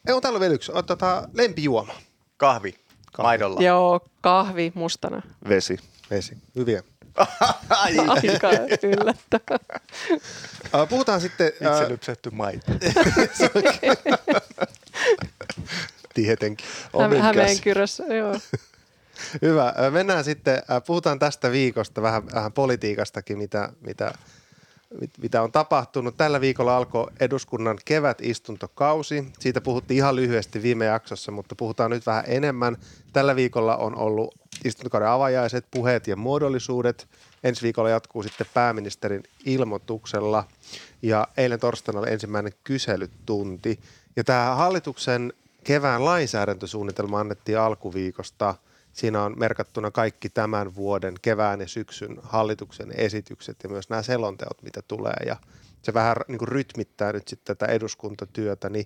Ei, 0.08 0.14
on 0.14 0.22
täällä 0.22 0.40
vielä 0.40 0.54
yksi. 0.54 0.72
Otetaan 0.76 1.30
lempijuoma. 1.34 1.94
Kahvi, 2.38 2.76
maidolla. 3.18 3.62
Joo, 3.62 4.00
kahvi 4.22 4.72
mustana. 4.76 5.22
Vesi. 5.50 5.78
Vesi. 6.10 6.38
Hyviä. 6.56 6.84
Ai, 7.70 7.98
Aika 8.08 8.50
yllättävää. 8.84 9.80
Äh, 10.76 10.90
puhutaan 10.90 11.22
sitten... 11.22 11.48
itse 11.48 11.84
Äh, 11.84 11.88
lypsetty 11.90 12.30
maito. 12.30 12.72
tietenkin. 16.14 16.68
On 16.94 17.06
Häme- 17.06 17.10
minkäs. 17.14 17.26
Hämeenkyrössä, 17.26 18.04
joo. 18.04 18.36
Hyvä. 19.42 19.68
Äh, 19.68 19.92
Mennään 19.92 20.24
sitten, 20.24 20.56
äh, 20.56 20.84
puhutaan 20.88 21.20
tästä 21.20 21.52
viikosta, 21.52 22.02
vähän, 22.02 22.26
vähän 22.34 22.54
politiikastakin, 22.54 23.38
mitä, 23.38 23.70
mitä 23.82 24.14
mitä 25.22 25.42
on 25.42 25.52
tapahtunut. 25.52 26.18
Tällä 26.18 26.42
viikolla 26.42 26.78
alkoi 26.78 27.12
eduskunnan 27.20 27.78
kevätistuntokausi. 27.86 29.26
Siitä 29.40 29.62
puhuttiin 29.62 29.98
ihan 29.98 30.16
lyhyesti 30.16 30.62
viime 30.62 30.86
jaksossa, 30.86 31.32
mutta 31.32 31.56
puhutaan 31.56 31.92
nyt 31.92 32.06
vähän 32.06 32.24
enemmän. 32.28 32.78
Tällä 33.14 33.36
viikolla 33.36 33.78
on 33.78 33.96
ollut 33.96 34.36
istuntokauden 34.66 35.10
avajaiset, 35.10 35.66
puheet 35.72 36.08
ja 36.08 36.16
muodollisuudet. 36.16 37.08
Ensi 37.44 37.62
viikolla 37.62 37.90
jatkuu 37.90 38.24
sitten 38.24 38.48
pääministerin 38.54 39.24
ilmoituksella 39.46 40.44
ja 41.02 41.28
eilen 41.38 41.60
torstaina 41.60 42.00
oli 42.00 42.12
ensimmäinen 42.12 42.54
kyselytunti. 42.64 43.80
Ja 44.16 44.24
tämä 44.24 44.56
hallituksen 44.56 45.34
kevään 45.64 46.06
lainsäädäntösuunnitelma 46.06 47.20
annettiin 47.20 47.60
alkuviikosta. 47.60 48.56
Siinä 48.94 49.24
on 49.24 49.40
merkattuna 49.40 49.92
kaikki 49.92 50.30
tämän 50.30 50.76
vuoden 50.76 51.16
kevään 51.22 51.62
ja 51.62 51.68
syksyn 51.68 52.20
hallituksen 52.24 52.92
esitykset 52.98 53.58
ja 53.64 53.70
myös 53.70 53.90
nämä 53.90 54.02
selonteot, 54.02 54.64
mitä 54.64 54.82
tulee. 54.88 55.24
Ja 55.26 55.36
se 55.82 55.94
vähän 55.94 56.16
niin 56.28 56.40
kuin 56.40 56.48
rytmittää 56.48 57.14
nyt 57.14 57.28
sitten 57.28 57.58
tätä 57.58 57.72
eduskuntatyötä, 57.72 58.70
niin 58.70 58.86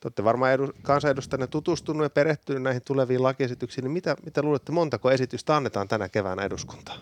te 0.00 0.06
olette 0.08 0.24
varmaan 0.24 0.52
edu, 0.52 0.72
kansanedustajana 0.82 1.46
tutustunut 1.46 2.02
ja 2.02 2.10
perehtynyt 2.10 2.62
näihin 2.62 2.82
tuleviin 2.84 3.22
lakiesityksiin, 3.22 3.82
niin 3.82 3.92
mitä, 3.92 4.16
mitä 4.24 4.42
luulette, 4.42 4.72
montako 4.72 5.10
esitystä 5.10 5.56
annetaan 5.56 5.88
tänä 5.88 6.08
keväänä 6.08 6.42
eduskuntaan? 6.42 7.00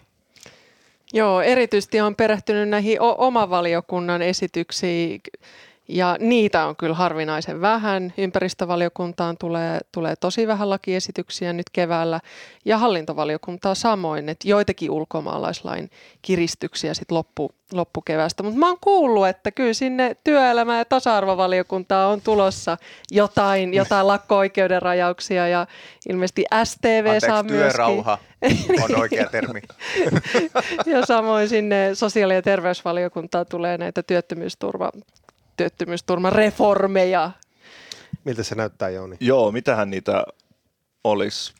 Joo, 1.12 1.40
erityisesti 1.40 2.00
on 2.00 2.16
perehtynyt 2.16 2.68
näihin 2.68 3.00
oman 3.00 3.50
valiokunnan 3.50 4.22
esityksiin 4.22 5.20
ja 5.88 6.16
niitä 6.20 6.66
on 6.66 6.76
kyllä 6.76 6.94
harvinaisen 6.94 7.60
vähän. 7.60 8.12
Ympäristövaliokuntaan 8.18 9.36
tulee, 9.40 9.80
tulee 9.92 10.16
tosi 10.16 10.46
vähän 10.46 10.70
lakiesityksiä 10.70 11.52
nyt 11.52 11.70
keväällä 11.72 12.20
ja 12.64 12.78
hallintovaliokuntaa 12.78 13.74
samoin, 13.74 14.28
että 14.28 14.48
joitakin 14.48 14.90
ulkomaalaislain 14.90 15.90
kiristyksiä 16.22 16.94
sitten 16.94 17.14
loppu, 17.16 17.50
loppukevästä. 17.72 18.42
Mutta 18.42 18.58
mä 18.58 18.68
oon 18.68 18.78
kuullut, 18.80 19.26
että 19.26 19.50
kyllä 19.50 19.72
sinne 19.72 20.16
työelämä- 20.24 20.78
ja 20.78 20.84
tasa-arvovaliokuntaa 20.84 22.08
on 22.08 22.20
tulossa 22.20 22.76
jotain, 23.10 23.74
jotain 23.74 24.06
lakko-oikeuden 24.06 24.82
rajauksia 24.82 25.48
ja 25.48 25.66
ilmeisesti 26.08 26.44
STV 26.64 27.04
Anteeksi, 27.04 27.26
saa 27.26 27.42
myöskin. 27.42 27.58
työrauha 27.58 28.18
on 28.84 29.00
oikea 29.00 29.28
termi. 29.30 29.62
ja 30.94 31.06
samoin 31.06 31.48
sinne 31.48 31.90
sosiaali- 31.94 32.34
ja 32.34 32.42
terveysvaliokuntaan 32.42 33.46
tulee 33.50 33.78
näitä 33.78 34.02
työttömyysturva, 34.02 34.90
työttömyysturvareformeja. 35.56 37.30
Miltä 38.24 38.42
se 38.42 38.54
näyttää, 38.54 38.90
Jouni? 38.90 39.16
Joo, 39.20 39.52
mitähän 39.52 39.90
niitä 39.90 40.24
olisi? 41.04 41.54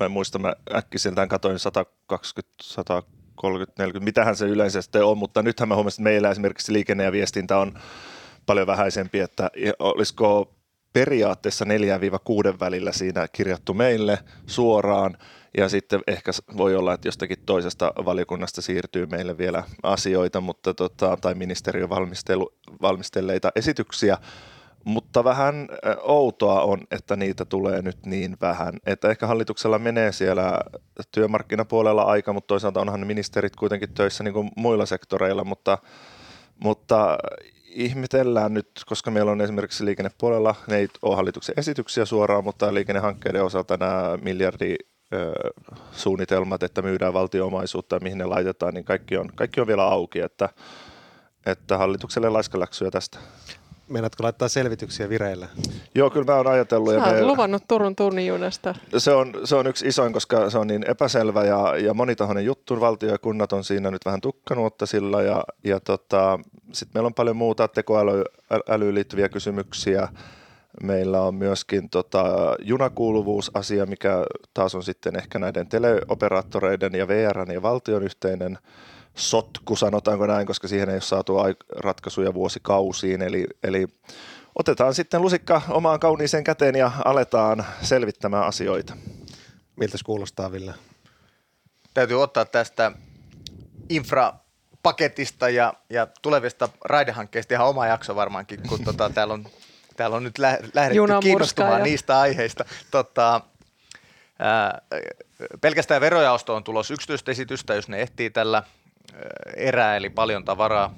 Mä 0.00 0.06
en 0.06 0.12
muista, 0.12 0.38
mä 0.38 0.54
äkkiseltään 0.74 1.28
katoin 1.28 1.58
120, 1.58 2.54
130, 2.62 3.82
40, 3.82 4.04
mitähän 4.04 4.36
se 4.36 4.46
yleensä 4.46 4.82
sitten 4.82 5.04
on, 5.04 5.18
mutta 5.18 5.42
nythän 5.42 5.68
mä 5.68 5.74
huomasin, 5.74 6.02
että 6.02 6.10
meillä 6.10 6.30
esimerkiksi 6.30 6.72
liikenne 6.72 7.04
ja 7.04 7.12
viestintä 7.12 7.58
on 7.58 7.78
paljon 8.46 8.66
vähäisempi, 8.66 9.20
että 9.20 9.50
olisiko 9.78 10.54
periaatteessa 10.92 11.64
4-6 11.64 11.68
välillä 12.60 12.92
siinä 12.92 13.28
kirjattu 13.28 13.74
meille 13.74 14.18
suoraan, 14.46 15.18
ja 15.56 15.68
sitten 15.68 16.00
ehkä 16.06 16.30
voi 16.56 16.76
olla, 16.76 16.94
että 16.94 17.08
jostakin 17.08 17.38
toisesta 17.46 17.92
valiokunnasta 18.04 18.62
siirtyy 18.62 19.06
meille 19.06 19.38
vielä 19.38 19.64
asioita, 19.82 20.40
mutta 20.40 20.74
tota, 20.74 21.16
tai 21.20 21.34
ministeriön 21.34 21.88
valmistelleita 22.82 23.52
esityksiä, 23.56 24.18
mutta 24.84 25.24
vähän 25.24 25.68
outoa 26.02 26.60
on, 26.60 26.80
että 26.90 27.16
niitä 27.16 27.44
tulee 27.44 27.82
nyt 27.82 28.06
niin 28.06 28.36
vähän. 28.40 28.74
Että 28.86 29.10
ehkä 29.10 29.26
hallituksella 29.26 29.78
menee 29.78 30.12
siellä 30.12 30.60
työmarkkinapuolella 31.10 32.02
aika, 32.02 32.32
mutta 32.32 32.48
toisaalta 32.48 32.80
onhan 32.80 33.06
ministerit 33.06 33.56
kuitenkin 33.56 33.94
töissä 33.94 34.24
niin 34.24 34.34
kuin 34.34 34.50
muilla 34.56 34.86
sektoreilla, 34.86 35.44
mutta, 35.44 35.78
mutta 36.64 37.18
ihmetellään 37.66 38.54
nyt, 38.54 38.70
koska 38.86 39.10
meillä 39.10 39.32
on 39.32 39.40
esimerkiksi 39.40 39.84
liikennepuolella, 39.84 40.54
ne 40.66 40.76
ei 40.76 40.88
ole 41.02 41.16
hallituksen 41.16 41.54
esityksiä 41.58 42.04
suoraan, 42.04 42.44
mutta 42.44 42.74
liikennehankkeiden 42.74 43.44
osalta 43.44 43.76
nämä 43.76 44.18
miljardi 44.22 44.74
suunnitelmat, 45.92 46.62
että 46.62 46.82
myydään 46.82 47.12
valtioomaisuutta 47.12 47.96
ja 47.96 48.00
mihin 48.00 48.18
ne 48.18 48.24
laitetaan, 48.24 48.74
niin 48.74 48.84
kaikki 48.84 49.16
on, 49.16 49.30
kaikki 49.34 49.60
on 49.60 49.66
vielä 49.66 49.84
auki, 49.84 50.20
että, 50.20 50.48
että 51.46 51.78
hallitukselle 51.78 52.28
laiskaläksyä 52.28 52.90
tästä. 52.90 53.18
Meinaatko 53.88 54.22
laittaa 54.22 54.48
selvityksiä 54.48 55.08
vireille? 55.08 55.48
Joo, 55.94 56.10
kyllä 56.10 56.32
mä 56.32 56.36
oon 56.36 56.46
ajatellut. 56.46 56.94
Sä 56.94 56.98
ja 56.98 57.12
me, 57.12 57.22
luvannut 57.22 57.62
Turun 57.68 57.96
tunnin 57.96 58.26
junasta. 58.26 58.74
Se 58.98 59.12
on, 59.12 59.34
se 59.44 59.56
on 59.56 59.66
yksi 59.66 59.88
isoin, 59.88 60.12
koska 60.12 60.50
se 60.50 60.58
on 60.58 60.66
niin 60.66 60.90
epäselvä 60.90 61.44
ja, 61.44 61.76
ja 61.76 61.94
monitahoinen 61.94 62.44
juttu. 62.44 62.80
Valtio 62.80 63.10
ja 63.10 63.18
kunnat 63.18 63.52
on 63.52 63.64
siinä 63.64 63.90
nyt 63.90 64.04
vähän 64.04 64.20
tukkanuotta 64.20 64.86
sillä 64.86 65.22
ja, 65.22 65.44
ja 65.64 65.80
tota, 65.80 66.38
sitten 66.72 66.90
meillä 66.94 67.06
on 67.06 67.14
paljon 67.14 67.36
muuta 67.36 67.68
tekoälyyn 67.68 68.94
liittyviä 68.94 69.28
kysymyksiä. 69.28 70.08
Meillä 70.82 71.20
on 71.20 71.34
myöskin 71.34 71.90
tota, 71.90 72.24
junakuuluvuusasia, 72.62 73.86
mikä 73.86 74.24
taas 74.54 74.74
on 74.74 74.82
sitten 74.82 75.16
ehkä 75.16 75.38
näiden 75.38 75.68
teleoperaattoreiden 75.68 76.94
ja 76.94 77.08
VRn 77.08 77.50
ja 77.50 77.62
valtion 77.62 78.02
yhteinen 78.02 78.58
sotku, 79.14 79.76
sanotaanko 79.76 80.26
näin, 80.26 80.46
koska 80.46 80.68
siihen 80.68 80.88
ei 80.88 80.94
ole 80.94 81.00
saatu 81.00 81.36
ratkaisuja 81.76 82.34
vuosikausiin. 82.34 83.22
Eli, 83.22 83.46
eli 83.62 83.86
otetaan 84.54 84.94
sitten 84.94 85.22
lusikka 85.22 85.62
omaan 85.68 86.00
kauniiseen 86.00 86.44
käteen 86.44 86.74
ja 86.74 86.90
aletaan 87.04 87.64
selvittämään 87.82 88.46
asioita. 88.46 88.96
Miltä 89.76 89.98
se 89.98 90.04
kuulostaa, 90.04 90.52
Ville? 90.52 90.74
Täytyy 91.94 92.22
ottaa 92.22 92.44
tästä 92.44 92.92
infrapaketista 93.88 95.48
ja, 95.48 95.74
ja 95.90 96.06
tulevista 96.22 96.68
raidehankkeista 96.84 97.54
ihan 97.54 97.66
oma 97.66 97.86
jakso 97.86 98.14
varmaankin, 98.14 98.60
kun 98.68 98.84
tota, 98.84 99.10
täällä, 99.10 99.34
on, 99.34 99.46
täällä 100.00 100.16
on 100.16 100.24
nyt 100.24 100.38
lä- 100.38 100.58
lähdetty 100.74 101.00
kiinnostumaan 101.22 101.82
niistä 101.82 102.20
aiheista. 102.20 102.64
Tota, 102.90 103.40
ää, 104.38 104.80
pelkästään 105.60 106.00
verojaosto 106.00 106.54
on 106.56 106.64
tulos 106.64 106.90
yksityistä 106.90 107.30
esitystä, 107.30 107.74
jos 107.74 107.88
ne 107.88 108.00
ehtii 108.00 108.30
tällä 108.30 108.62
erää, 109.56 109.96
eli 109.96 110.10
paljon 110.10 110.44
tavaraa 110.44 110.94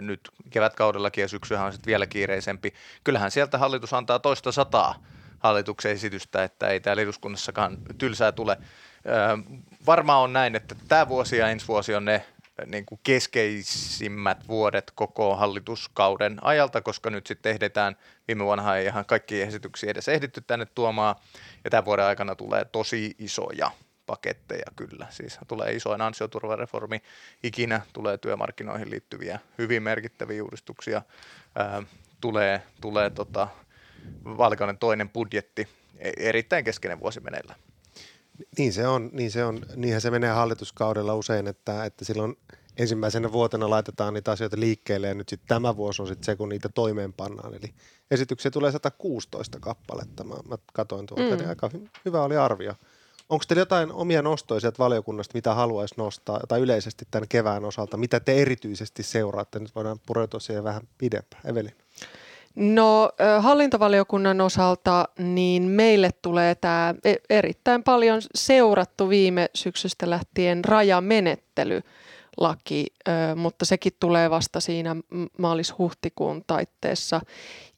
nyt 0.00 0.20
kevätkaudellakin 0.50 1.22
ja 1.22 1.28
syksyhän 1.28 1.66
on 1.66 1.72
sitten 1.72 1.86
vielä 1.90 2.06
kiireisempi. 2.06 2.74
Kyllähän 3.04 3.30
sieltä 3.30 3.58
hallitus 3.58 3.94
antaa 3.94 4.18
toista 4.18 4.52
sataa 4.52 4.94
hallituksen 5.38 5.92
esitystä, 5.92 6.44
että 6.44 6.68
ei 6.68 6.80
täällä 6.80 7.02
eduskunnassakaan 7.02 7.78
tylsää 7.98 8.32
tule. 8.32 8.56
Varmaan 9.86 10.20
on 10.20 10.32
näin, 10.32 10.56
että 10.56 10.74
tämä 10.88 11.08
vuosi 11.08 11.36
ja 11.36 11.48
ensi 11.48 11.68
vuosi 11.68 11.94
on 11.94 12.04
ne 12.04 12.26
niin 12.66 12.86
kuin 12.86 13.00
keskeisimmät 13.02 14.48
vuodet 14.48 14.92
koko 14.94 15.36
hallituskauden 15.36 16.38
ajalta, 16.44 16.80
koska 16.80 17.10
nyt 17.10 17.26
sitten 17.26 17.52
ehditään, 17.52 17.96
viime 18.28 18.44
vuonna 18.44 18.76
ei 18.76 18.86
ihan 18.86 19.04
kaikki 19.04 19.42
esityksiä 19.42 19.90
edes 19.90 20.08
ehditty 20.08 20.40
tänne 20.40 20.66
tuomaan, 20.66 21.16
ja 21.64 21.70
tämän 21.70 21.84
vuoden 21.84 22.04
aikana 22.04 22.34
tulee 22.34 22.64
tosi 22.64 23.14
isoja 23.18 23.70
paketteja 24.06 24.66
kyllä. 24.76 25.06
Siis 25.10 25.38
tulee 25.48 25.72
isoin 25.72 26.00
ansioturvareformi 26.00 27.02
ikinä, 27.42 27.80
tulee 27.92 28.18
työmarkkinoihin 28.18 28.90
liittyviä 28.90 29.38
hyvin 29.58 29.82
merkittäviä 29.82 30.44
uudistuksia, 30.44 31.02
ää, 31.54 31.82
tulee, 32.20 32.62
tulee 32.80 33.10
tota, 33.10 33.48
vaalikauden 34.24 34.78
toinen 34.78 35.08
budjetti, 35.08 35.68
e, 35.98 36.10
erittäin 36.16 36.64
keskeinen 36.64 37.00
vuosi 37.00 37.20
meneillään. 37.20 37.60
Niin 38.58 38.72
se 38.72 38.88
on, 38.88 39.10
niin 39.12 39.30
se 39.30 39.44
on, 39.44 39.66
niinhän 39.76 40.00
se 40.00 40.10
menee 40.10 40.30
hallituskaudella 40.30 41.14
usein, 41.14 41.46
että, 41.46 41.84
että 41.84 42.04
silloin 42.04 42.36
ensimmäisenä 42.76 43.32
vuotena 43.32 43.70
laitetaan 43.70 44.14
niitä 44.14 44.30
asioita 44.30 44.60
liikkeelle 44.60 45.08
ja 45.08 45.14
nyt 45.14 45.28
sitten 45.28 45.48
tämä 45.48 45.76
vuosi 45.76 46.02
on 46.02 46.08
sitten 46.08 46.24
se, 46.24 46.36
kun 46.36 46.48
niitä 46.48 46.68
toimeenpannaan. 46.68 47.54
Eli 47.54 47.74
esityksiä 48.10 48.50
tulee 48.50 48.72
116 48.72 49.60
kappaletta. 49.60 50.24
Mä, 50.24 50.34
mä 50.48 50.58
katsoin 50.72 51.06
tuolta, 51.06 51.30
mm. 51.30 51.36
niin 51.36 51.48
aika 51.48 51.70
hy- 51.74 51.88
hyvä 52.04 52.22
oli 52.22 52.36
arvio. 52.36 52.74
Onko 53.28 53.44
teillä 53.48 53.60
jotain 53.60 53.92
omia 53.92 54.22
nostoja 54.22 54.60
sieltä 54.60 54.78
valiokunnasta, 54.78 55.34
mitä 55.34 55.54
haluaisi 55.54 55.94
nostaa, 55.98 56.40
tai 56.48 56.60
yleisesti 56.60 57.04
tämän 57.10 57.28
kevään 57.28 57.64
osalta, 57.64 57.96
mitä 57.96 58.20
te 58.20 58.42
erityisesti 58.42 59.02
seuraatte? 59.02 59.58
Nyt 59.58 59.74
voidaan 59.74 59.98
pureutua 60.06 60.40
siihen 60.40 60.64
vähän 60.64 60.82
pidempään. 60.98 61.42
Evelin. 61.44 61.81
No 62.54 63.10
hallintovaliokunnan 63.40 64.40
osalta 64.40 65.08
niin 65.18 65.62
meille 65.62 66.10
tulee 66.22 66.54
tämä 66.54 66.94
e, 67.04 67.14
erittäin 67.30 67.82
paljon 67.82 68.20
seurattu 68.34 69.08
viime 69.08 69.48
syksystä 69.54 70.10
lähtien 70.10 70.64
rajamenettely 70.64 71.80
laki, 72.36 72.86
mutta 73.36 73.64
sekin 73.64 73.92
tulee 74.00 74.30
vasta 74.30 74.60
siinä 74.60 74.96
maalis-huhtikuun 75.38 76.44
taitteessa. 76.46 77.20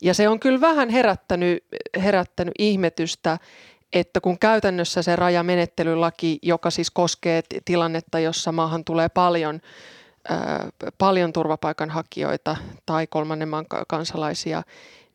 Ja 0.02 0.14
se 0.14 0.28
on 0.28 0.40
kyllä 0.40 0.60
vähän 0.60 0.88
herättänyt, 0.88 1.64
herättänyt 2.02 2.54
ihmetystä, 2.58 3.38
että 3.92 4.20
kun 4.20 4.38
käytännössä 4.38 5.02
se 5.02 5.16
rajamenettelylaki, 5.16 6.38
joka 6.42 6.70
siis 6.70 6.90
koskee 6.90 7.42
tilannetta, 7.64 8.18
jossa 8.18 8.52
maahan 8.52 8.84
tulee 8.84 9.08
paljon, 9.08 9.60
paljon 10.98 11.32
turvapaikanhakijoita 11.32 12.56
tai 12.86 13.06
kolmannen 13.06 13.48
maan 13.48 13.66
kansalaisia, 13.88 14.62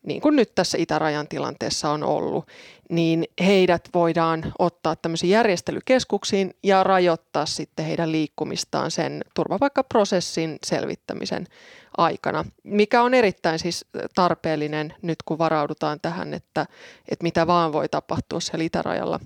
niin 0.02 0.20
kuin 0.20 0.36
nyt 0.36 0.54
tässä 0.54 0.78
itärajan 0.80 1.28
tilanteessa 1.28 1.90
on 1.90 2.02
ollut, 2.02 2.48
niin 2.90 3.24
heidät 3.44 3.88
voidaan 3.94 4.52
ottaa 4.58 4.96
tämmöisiin 4.96 5.30
järjestelykeskuksiin 5.30 6.54
ja 6.62 6.84
rajoittaa 6.84 7.46
sitten 7.46 7.84
heidän 7.84 8.12
liikkumistaan 8.12 8.90
sen 8.90 9.24
turvapaikkaprosessin 9.34 10.58
selvittämisen 10.66 11.46
aikana, 11.96 12.44
mikä 12.62 13.02
on 13.02 13.14
erittäin 13.14 13.58
siis 13.58 13.84
tarpeellinen 14.14 14.94
nyt 15.02 15.18
kun 15.24 15.38
varaudutaan 15.38 16.00
tähän, 16.00 16.34
että, 16.34 16.66
että 17.08 17.22
mitä 17.22 17.46
vaan 17.46 17.72
voi 17.72 17.88
tapahtua 17.88 18.40
siellä 18.40 18.64
itärajalla. 18.64 19.20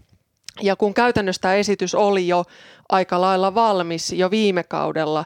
Ja 0.63 0.77
kun 0.77 0.95
käytännössä 0.95 1.41
tämä 1.41 1.55
esitys 1.55 1.95
oli 1.95 2.29
jo 2.29 2.45
aika 2.89 3.21
lailla 3.21 3.55
valmis 3.55 4.13
jo 4.13 4.31
viime 4.31 4.63
kaudella, 4.63 5.25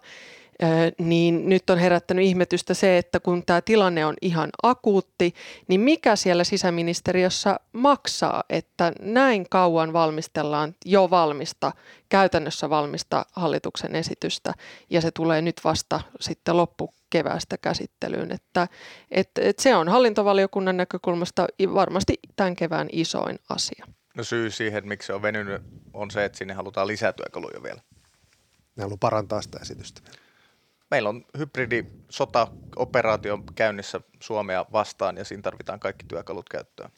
niin 0.98 1.48
nyt 1.48 1.70
on 1.70 1.78
herättänyt 1.78 2.24
ihmetystä 2.24 2.74
se, 2.74 2.98
että 2.98 3.20
kun 3.20 3.42
tämä 3.46 3.60
tilanne 3.60 4.06
on 4.06 4.14
ihan 4.22 4.50
akuutti, 4.62 5.34
niin 5.68 5.80
mikä 5.80 6.16
siellä 6.16 6.44
sisäministeriössä 6.44 7.56
maksaa, 7.72 8.44
että 8.50 8.92
näin 9.00 9.46
kauan 9.50 9.92
valmistellaan 9.92 10.74
jo 10.84 11.10
valmista, 11.10 11.72
käytännössä 12.08 12.70
valmista 12.70 13.26
hallituksen 13.32 13.94
esitystä 13.96 14.54
ja 14.90 15.00
se 15.00 15.10
tulee 15.10 15.42
nyt 15.42 15.60
vasta 15.64 16.00
sitten 16.20 16.56
loppukeväästä 16.56 17.58
käsittelyyn, 17.58 18.32
että, 18.32 18.68
että, 19.10 19.42
että 19.42 19.62
se 19.62 19.76
on 19.76 19.88
hallintovaliokunnan 19.88 20.76
näkökulmasta 20.76 21.46
varmasti 21.74 22.14
tämän 22.36 22.56
kevään 22.56 22.88
isoin 22.92 23.38
asia. 23.48 23.86
No 24.16 24.24
syy 24.24 24.50
siihen, 24.50 24.88
miksi 24.88 25.06
se 25.06 25.12
on 25.12 25.22
venynyt, 25.22 25.62
on 25.92 26.10
se, 26.10 26.24
että 26.24 26.38
sinne 26.38 26.54
halutaan 26.54 26.86
lisätyökaluja 26.86 27.62
vielä. 27.62 27.80
Ne 28.76 28.82
haluaa 28.82 28.98
parantaa 29.00 29.42
sitä 29.42 29.58
esitystä 29.62 30.00
vielä 30.04 30.27
meillä 30.90 31.08
on 31.08 31.24
hybridisota-operaatio 31.38 33.38
käynnissä 33.54 34.00
Suomea 34.22 34.66
vastaan 34.72 35.16
ja 35.16 35.24
siinä 35.24 35.42
tarvitaan 35.42 35.80
kaikki 35.80 36.04
työkalut 36.08 36.48
käyttöön. 36.48 36.90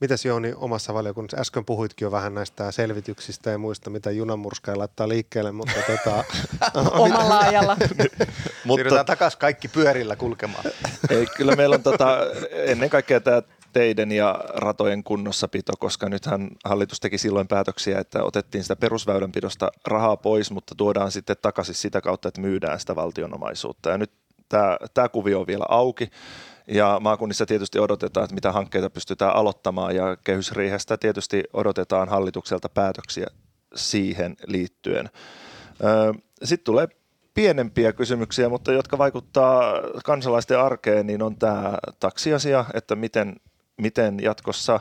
Mitäs 0.00 0.24
Jouni 0.24 0.52
omassa 0.56 0.94
valiokunnassa? 0.94 1.40
Äsken 1.40 1.64
puhuitkin 1.64 2.06
jo 2.06 2.10
vähän 2.10 2.34
näistä 2.34 2.70
selvityksistä 2.70 3.50
ja 3.50 3.58
muista, 3.58 3.90
mitä 3.90 4.10
junanmurskaja 4.10 4.78
laittaa 4.78 5.08
liikkeelle, 5.08 5.52
mutta 5.52 5.74
tota... 6.04 6.24
Omalla 6.90 7.38
ajalla. 7.38 7.76
mutta... 8.64 8.74
Siirrytään 8.74 9.06
takaisin 9.06 9.38
kaikki 9.38 9.68
pyörillä 9.68 10.16
kulkemaan. 10.16 10.64
Ei, 11.10 11.26
kyllä 11.36 11.56
meillä 11.56 11.74
on 11.74 11.82
tota, 11.82 12.18
ennen 12.52 12.90
kaikkea 12.90 13.20
tämä 13.20 13.42
teiden 13.72 14.12
ja 14.12 14.44
ratojen 14.54 15.04
kunnossapito, 15.04 15.72
koska 15.78 16.08
nythän 16.08 16.50
hallitus 16.64 17.00
teki 17.00 17.18
silloin 17.18 17.48
päätöksiä, 17.48 17.98
että 17.98 18.24
otettiin 18.24 18.64
sitä 18.64 18.76
perusväylänpidosta 18.76 19.70
rahaa 19.86 20.16
pois, 20.16 20.50
mutta 20.50 20.74
tuodaan 20.74 21.12
sitten 21.12 21.36
takaisin 21.42 21.74
sitä 21.74 22.00
kautta, 22.00 22.28
että 22.28 22.40
myydään 22.40 22.80
sitä 22.80 22.96
valtionomaisuutta. 22.96 23.90
Ja 23.90 23.98
nyt 23.98 24.10
tämä, 24.48 24.76
tämä 24.94 25.08
kuvio 25.08 25.40
on 25.40 25.46
vielä 25.46 25.64
auki. 25.68 26.10
Ja 26.66 26.98
maakunnissa 27.00 27.46
tietysti 27.46 27.78
odotetaan, 27.78 28.24
että 28.24 28.34
mitä 28.34 28.52
hankkeita 28.52 28.90
pystytään 28.90 29.36
aloittamaan 29.36 29.96
ja 29.96 30.16
kehysriihestä 30.24 30.96
tietysti 30.96 31.44
odotetaan 31.52 32.08
hallitukselta 32.08 32.68
päätöksiä 32.68 33.26
siihen 33.74 34.36
liittyen. 34.46 35.10
Sitten 36.44 36.64
tulee 36.64 36.88
pienempiä 37.34 37.92
kysymyksiä, 37.92 38.48
mutta 38.48 38.72
jotka 38.72 38.98
vaikuttaa 38.98 39.74
kansalaisten 40.04 40.58
arkeen, 40.58 41.06
niin 41.06 41.22
on 41.22 41.36
tämä 41.36 41.78
taksiasia, 42.00 42.64
että 42.74 42.96
miten 42.96 43.36
miten 43.80 44.20
jatkossa 44.22 44.80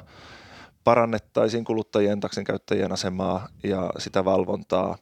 parannettaisiin 0.84 1.64
kuluttajien 1.64 2.20
taksinkäyttäjien 2.20 2.92
asemaa 2.92 3.48
ja 3.64 3.90
sitä 3.98 4.26
valvontaa 4.26 4.98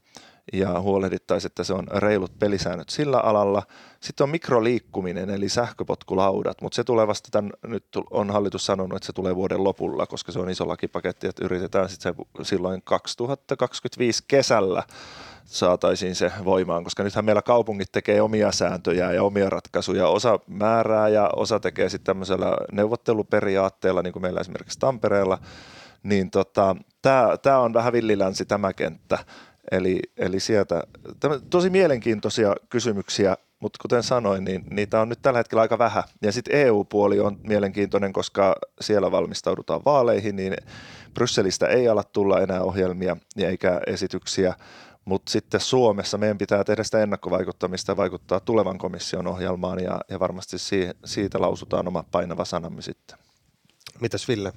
ja 0.53 0.81
huolehdittaisiin, 0.81 1.49
että 1.49 1.63
se 1.63 1.73
on 1.73 1.87
reilut 1.87 2.39
pelisäännöt 2.39 2.89
sillä 2.89 3.19
alalla. 3.19 3.63
Sitten 3.99 4.23
on 4.23 4.29
mikroliikkuminen 4.29 5.29
eli 5.29 5.49
sähköpotkulaudat, 5.49 6.61
mutta 6.61 6.75
se 6.75 6.83
tulee 6.83 7.07
vasta 7.07 7.29
tämän, 7.31 7.51
nyt 7.67 7.85
on 8.11 8.31
hallitus 8.31 8.65
sanonut, 8.65 8.95
että 8.95 9.05
se 9.07 9.13
tulee 9.13 9.35
vuoden 9.35 9.63
lopulla, 9.63 10.07
koska 10.07 10.31
se 10.31 10.39
on 10.39 10.49
iso 10.49 10.67
lakipaketti, 10.67 11.27
että 11.27 11.45
yritetään 11.45 11.89
sitten 11.89 12.15
se 12.15 12.43
silloin 12.43 12.81
2025 12.83 14.23
kesällä 14.27 14.83
saataisiin 15.47 16.15
se 16.15 16.31
voimaan, 16.45 16.83
koska 16.83 17.03
nythän 17.03 17.25
meillä 17.25 17.41
kaupungit 17.41 17.91
tekee 17.91 18.21
omia 18.21 18.51
sääntöjä 18.51 19.11
ja 19.11 19.23
omia 19.23 19.49
ratkaisuja, 19.49 20.07
osa 20.07 20.39
määrää 20.47 21.09
ja 21.09 21.29
osa 21.35 21.59
tekee 21.59 21.89
sitten 21.89 22.05
tämmöisellä 22.05 22.57
neuvotteluperiaatteella, 22.71 24.01
niin 24.01 24.13
kuin 24.13 24.23
meillä 24.23 24.39
esimerkiksi 24.39 24.79
Tampereella, 24.79 25.39
niin 26.03 26.31
tota, 26.31 26.75
tämä 27.41 27.59
on 27.59 27.73
vähän 27.73 27.93
villilänsi 27.93 28.45
tämä 28.45 28.73
kenttä, 28.73 29.19
eli, 29.71 29.99
eli 30.17 30.39
sieltä 30.39 30.83
tosi 31.49 31.69
mielenkiintoisia 31.69 32.55
kysymyksiä, 32.69 33.37
mutta 33.59 33.79
kuten 33.81 34.03
sanoin, 34.03 34.43
niin 34.43 34.63
niitä 34.69 35.01
on 35.01 35.09
nyt 35.09 35.21
tällä 35.21 35.37
hetkellä 35.37 35.61
aika 35.61 35.77
vähän. 35.77 36.03
Ja 36.21 36.31
sitten 36.31 36.55
EU-puoli 36.55 37.19
on 37.19 37.39
mielenkiintoinen, 37.43 38.13
koska 38.13 38.55
siellä 38.81 39.11
valmistaudutaan 39.11 39.81
vaaleihin, 39.85 40.35
niin 40.35 40.53
Brysselistä 41.13 41.67
ei 41.67 41.87
ala 41.87 42.03
tulla 42.03 42.41
enää 42.41 42.61
ohjelmia 42.61 43.17
eikä 43.37 43.81
esityksiä, 43.87 44.53
mutta 45.07 45.31
sitten 45.31 45.59
Suomessa 45.59 46.17
meidän 46.17 46.37
pitää 46.37 46.63
tehdä 46.63 46.83
sitä 46.83 47.03
ennakkovaikuttamista 47.03 47.91
ja 47.91 47.97
vaikuttaa 47.97 48.39
tulevan 48.39 48.77
komission 48.77 49.27
ohjelmaan 49.27 49.83
ja, 49.83 50.01
ja 50.09 50.19
varmasti 50.19 50.57
si- 50.57 50.89
siitä 51.05 51.41
lausutaan 51.41 51.87
oma 51.87 52.03
painava 52.11 52.45
sanamme 52.45 52.81
sitten. 52.81 53.17
Mitäs 53.99 54.27
Ville? 54.27 54.53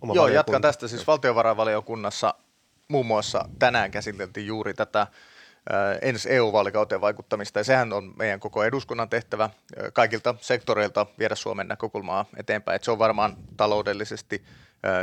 Oma 0.00 0.14
Joo, 0.14 0.28
jatkan 0.28 0.62
tästä. 0.62 0.88
Siis 0.88 1.06
valtiovarainvaliokunnassa 1.06 2.34
muun 2.88 3.06
muassa 3.06 3.48
tänään 3.58 3.90
käsiteltiin 3.90 4.46
juuri 4.46 4.74
tätä 4.74 5.06
ensi 6.02 6.30
EU-vaalikauteen 6.32 7.00
vaikuttamista, 7.00 7.60
ja 7.60 7.64
sehän 7.64 7.92
on 7.92 8.12
meidän 8.16 8.40
koko 8.40 8.64
eduskunnan 8.64 9.08
tehtävä 9.08 9.50
kaikilta 9.92 10.34
sektoreilta 10.40 11.06
viedä 11.18 11.34
Suomen 11.34 11.68
näkökulmaa 11.68 12.26
eteenpäin. 12.36 12.76
Et 12.76 12.84
se 12.84 12.90
on 12.90 12.98
varmaan 12.98 13.36
taloudellisesti 13.56 14.44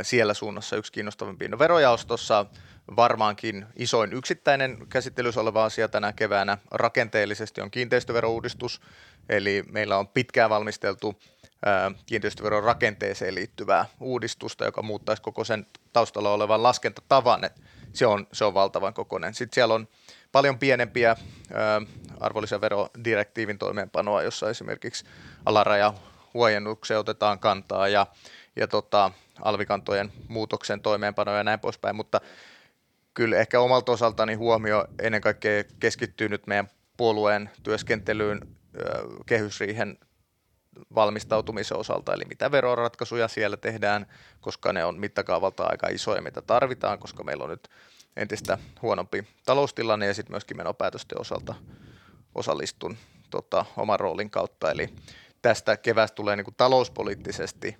siellä 0.02 0.34
suunnassa 0.34 0.76
yksi 0.76 0.92
kiinnostavampi. 0.92 1.48
No 1.48 1.58
verojaostossa 1.58 2.46
varmaankin 2.96 3.66
isoin 3.76 4.12
yksittäinen 4.12 4.86
käsittelyssä 4.88 5.40
oleva 5.40 5.64
asia 5.64 5.88
tänä 5.88 6.12
keväänä 6.12 6.58
rakenteellisesti 6.70 7.60
on 7.60 7.70
kiinteistöverouudistus, 7.70 8.80
eli 9.28 9.64
meillä 9.70 9.96
on 9.96 10.08
pitkään 10.08 10.50
valmisteltu 10.50 11.20
kiinteistöveron 12.06 12.64
rakenteeseen 12.64 13.34
liittyvää 13.34 13.84
uudistusta, 14.00 14.64
joka 14.64 14.82
muuttaisi 14.82 15.22
koko 15.22 15.44
sen 15.44 15.66
taustalla 15.92 16.32
olevan 16.32 16.62
laskentatavan. 16.62 17.44
Et 17.44 17.60
se, 17.92 18.06
on, 18.06 18.26
se 18.32 18.44
on 18.44 18.54
valtavan 18.54 18.94
kokoinen. 18.94 19.34
Sitten 19.34 19.54
siellä 19.54 19.74
on 19.74 19.88
paljon 20.32 20.58
pienempiä 20.58 21.16
arvonlisäverodirektiivin 22.20 23.58
toimeenpanoa, 23.58 24.22
jossa 24.22 24.50
esimerkiksi 24.50 25.04
alaraja 25.46 25.94
huojennukseen 26.34 27.00
otetaan 27.00 27.38
kantaa 27.38 27.88
ja, 27.88 28.06
ja 28.56 28.68
tota, 28.68 29.10
alvikantojen 29.42 30.12
muutoksen 30.28 30.80
toimeenpanoa 30.80 31.36
ja 31.36 31.44
näin 31.44 31.60
poispäin, 31.60 31.96
mutta 31.96 32.20
kyllä 33.14 33.36
ehkä 33.36 33.60
omalta 33.60 33.92
osaltani 33.92 34.34
huomio 34.34 34.84
ennen 35.02 35.20
kaikkea 35.20 35.64
keskittyy 35.80 36.28
nyt 36.28 36.46
meidän 36.46 36.68
puolueen 36.96 37.50
työskentelyyn 37.62 38.40
kehysriihen 39.26 39.98
valmistautumisen 40.94 41.76
osalta, 41.76 42.14
eli 42.14 42.24
mitä 42.28 42.50
veroratkaisuja 42.50 43.28
siellä 43.28 43.56
tehdään, 43.56 44.06
koska 44.40 44.72
ne 44.72 44.84
on 44.84 44.98
mittakaavalta 44.98 45.64
aika 45.64 45.88
isoja, 45.88 46.22
mitä 46.22 46.42
tarvitaan, 46.42 46.98
koska 46.98 47.24
meillä 47.24 47.44
on 47.44 47.50
nyt 47.50 47.68
entistä 48.16 48.58
huonompi 48.82 49.24
taloustilanne 49.46 50.06
ja 50.06 50.14
sitten 50.14 50.32
myöskin 50.32 50.56
menopäätösten 50.56 51.20
osalta 51.20 51.54
osallistun 52.34 52.96
tota, 53.30 53.64
oman 53.76 54.00
roolin 54.00 54.30
kautta. 54.30 54.70
Eli 54.70 54.94
tästä 55.42 55.76
kevästä 55.76 56.14
tulee 56.14 56.36
niin 56.36 56.44
kuin 56.44 56.54
talouspoliittisesti 56.56 57.76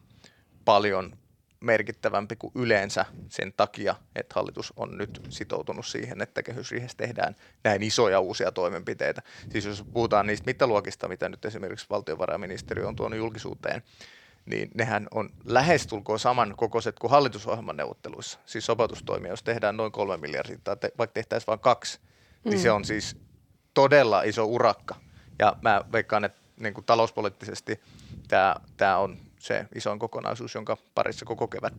paljon 0.64 1.16
merkittävämpi 1.60 2.36
kuin 2.36 2.52
yleensä 2.54 3.04
sen 3.28 3.52
takia, 3.56 3.94
että 4.16 4.34
hallitus 4.34 4.72
on 4.76 4.98
nyt 4.98 5.20
sitoutunut 5.28 5.86
siihen, 5.86 6.22
että 6.22 6.42
kehysriihessä 6.42 6.96
tehdään 6.96 7.36
näin 7.64 7.82
isoja 7.82 8.20
uusia 8.20 8.52
toimenpiteitä. 8.52 9.22
Siis 9.50 9.64
jos 9.64 9.84
puhutaan 9.92 10.26
niistä 10.26 10.46
mittaluokista, 10.46 11.08
mitä 11.08 11.28
nyt 11.28 11.44
esimerkiksi 11.44 11.86
valtiovarainministeriö 11.90 12.88
on 12.88 12.96
tuonut 12.96 13.18
julkisuuteen, 13.18 13.82
niin 14.46 14.70
nehän 14.74 15.08
on 15.14 15.30
lähestulkoon 15.44 16.18
saman 16.18 16.54
kokoiset 16.56 16.98
kuin 16.98 17.10
hallitusohjelman 17.10 17.76
neuvotteluissa. 17.76 18.38
Siis 18.46 18.66
sopeutustoimia, 18.66 19.30
jos 19.30 19.42
tehdään 19.42 19.76
noin 19.76 19.92
kolme 19.92 20.16
miljardia 20.16 20.58
tai 20.64 20.76
te, 20.76 20.92
vaikka 20.98 21.14
tehtäisiin 21.14 21.46
vain 21.46 21.60
kaksi, 21.60 21.98
mm. 22.44 22.50
niin 22.50 22.60
se 22.60 22.68
mm. 22.68 22.74
on 22.74 22.84
siis 22.84 23.16
todella 23.74 24.22
iso 24.22 24.44
urakka. 24.44 24.94
Ja 25.38 25.56
mä 25.62 25.84
veikkaan, 25.92 26.24
että 26.24 26.38
niin 26.60 26.74
kuin 26.74 26.84
talouspoliittisesti 26.84 27.80
tämä, 28.28 28.56
tämä 28.76 28.98
on 28.98 29.18
se 29.38 29.66
isoin 29.74 29.98
kokonaisuus, 29.98 30.54
jonka 30.54 30.76
parissa 30.94 31.24
koko 31.24 31.48
kevät 31.48 31.74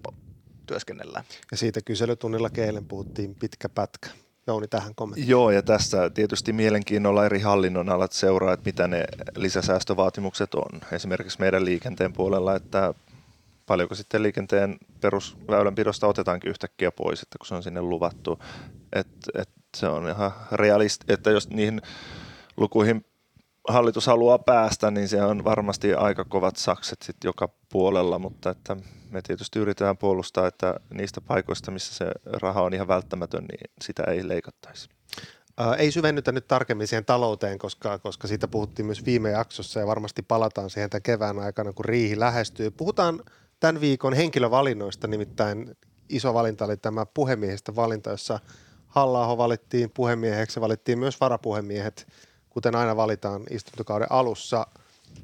työskennellään. 0.65 1.25
Ja 1.51 1.57
siitä 1.57 1.81
kyselytunnilla 1.81 2.49
keilen 2.49 2.85
puhuttiin 2.85 3.35
pitkä 3.35 3.69
pätkä. 3.69 4.09
Jouni 4.47 4.67
tähän 4.67 4.95
kommentti. 4.95 5.29
Joo, 5.31 5.51
ja 5.51 5.61
tässä 5.61 6.09
tietysti 6.09 6.53
mielenkiinnolla 6.53 7.25
eri 7.25 7.39
hallinnonalat 7.39 8.11
seuraa, 8.11 8.53
että 8.53 8.65
mitä 8.65 8.87
ne 8.87 9.05
lisäsäästövaatimukset 9.35 10.55
on. 10.55 10.81
Esimerkiksi 10.91 11.39
meidän 11.39 11.65
liikenteen 11.65 12.13
puolella, 12.13 12.55
että 12.55 12.93
paljonko 13.65 13.95
sitten 13.95 14.23
liikenteen 14.23 14.77
perusväylänpidosta 15.01 16.07
otetaankin 16.07 16.49
yhtäkkiä 16.49 16.91
pois, 16.91 17.21
että 17.21 17.37
kun 17.37 17.47
se 17.47 17.55
on 17.55 17.63
sinne 17.63 17.81
luvattu. 17.81 18.39
Että 18.93 19.41
et 19.41 19.49
se 19.77 19.87
on 19.87 20.09
ihan 20.09 20.31
realisti, 20.51 21.05
että 21.07 21.31
jos 21.31 21.49
niihin 21.49 21.81
lukuihin 22.57 23.05
hallitus 23.67 24.07
haluaa 24.07 24.39
päästä, 24.39 24.91
niin 24.91 25.07
se 25.07 25.23
on 25.23 25.43
varmasti 25.43 25.93
aika 25.93 26.25
kovat 26.25 26.55
sakset 26.55 27.01
sit 27.01 27.15
joka 27.23 27.49
puolella, 27.71 28.19
mutta 28.19 28.49
että 28.49 28.77
me 29.09 29.21
tietysti 29.21 29.59
yritetään 29.59 29.97
puolustaa, 29.97 30.47
että 30.47 30.75
niistä 30.93 31.21
paikoista, 31.21 31.71
missä 31.71 31.93
se 31.95 32.11
raha 32.25 32.61
on 32.61 32.73
ihan 32.73 32.87
välttämätön, 32.87 33.45
niin 33.45 33.71
sitä 33.81 34.03
ei 34.03 34.27
leikattaisi. 34.27 34.89
Ää, 35.57 35.75
ei 35.75 35.91
syvennytä 35.91 36.31
nyt 36.31 36.47
tarkemmin 36.47 36.87
siihen 36.87 37.05
talouteen, 37.05 37.57
koska, 37.57 37.99
koska 37.99 38.27
siitä 38.27 38.47
puhuttiin 38.47 38.85
myös 38.85 39.05
viime 39.05 39.31
jaksossa 39.31 39.79
ja 39.79 39.87
varmasti 39.87 40.21
palataan 40.21 40.69
siihen 40.69 40.89
tämän 40.89 41.01
kevään 41.01 41.39
aikana, 41.39 41.73
kun 41.73 41.85
riihi 41.85 42.19
lähestyy. 42.19 42.71
Puhutaan 42.71 43.23
tämän 43.59 43.81
viikon 43.81 44.13
henkilövalinnoista, 44.13 45.07
nimittäin 45.07 45.77
iso 46.09 46.33
valinta 46.33 46.65
oli 46.65 46.77
tämä 46.77 47.05
puhemiehestä 47.05 47.75
valinta, 47.75 48.09
jossa 48.09 48.39
halla 48.87 49.37
valittiin 49.37 49.91
puhemieheksi, 49.91 50.61
valittiin 50.61 50.99
myös 50.99 51.19
varapuhemiehet, 51.21 52.07
kuten 52.53 52.75
aina 52.75 52.95
valitaan 52.95 53.43
istuntokauden 53.49 54.11
alussa. 54.11 54.67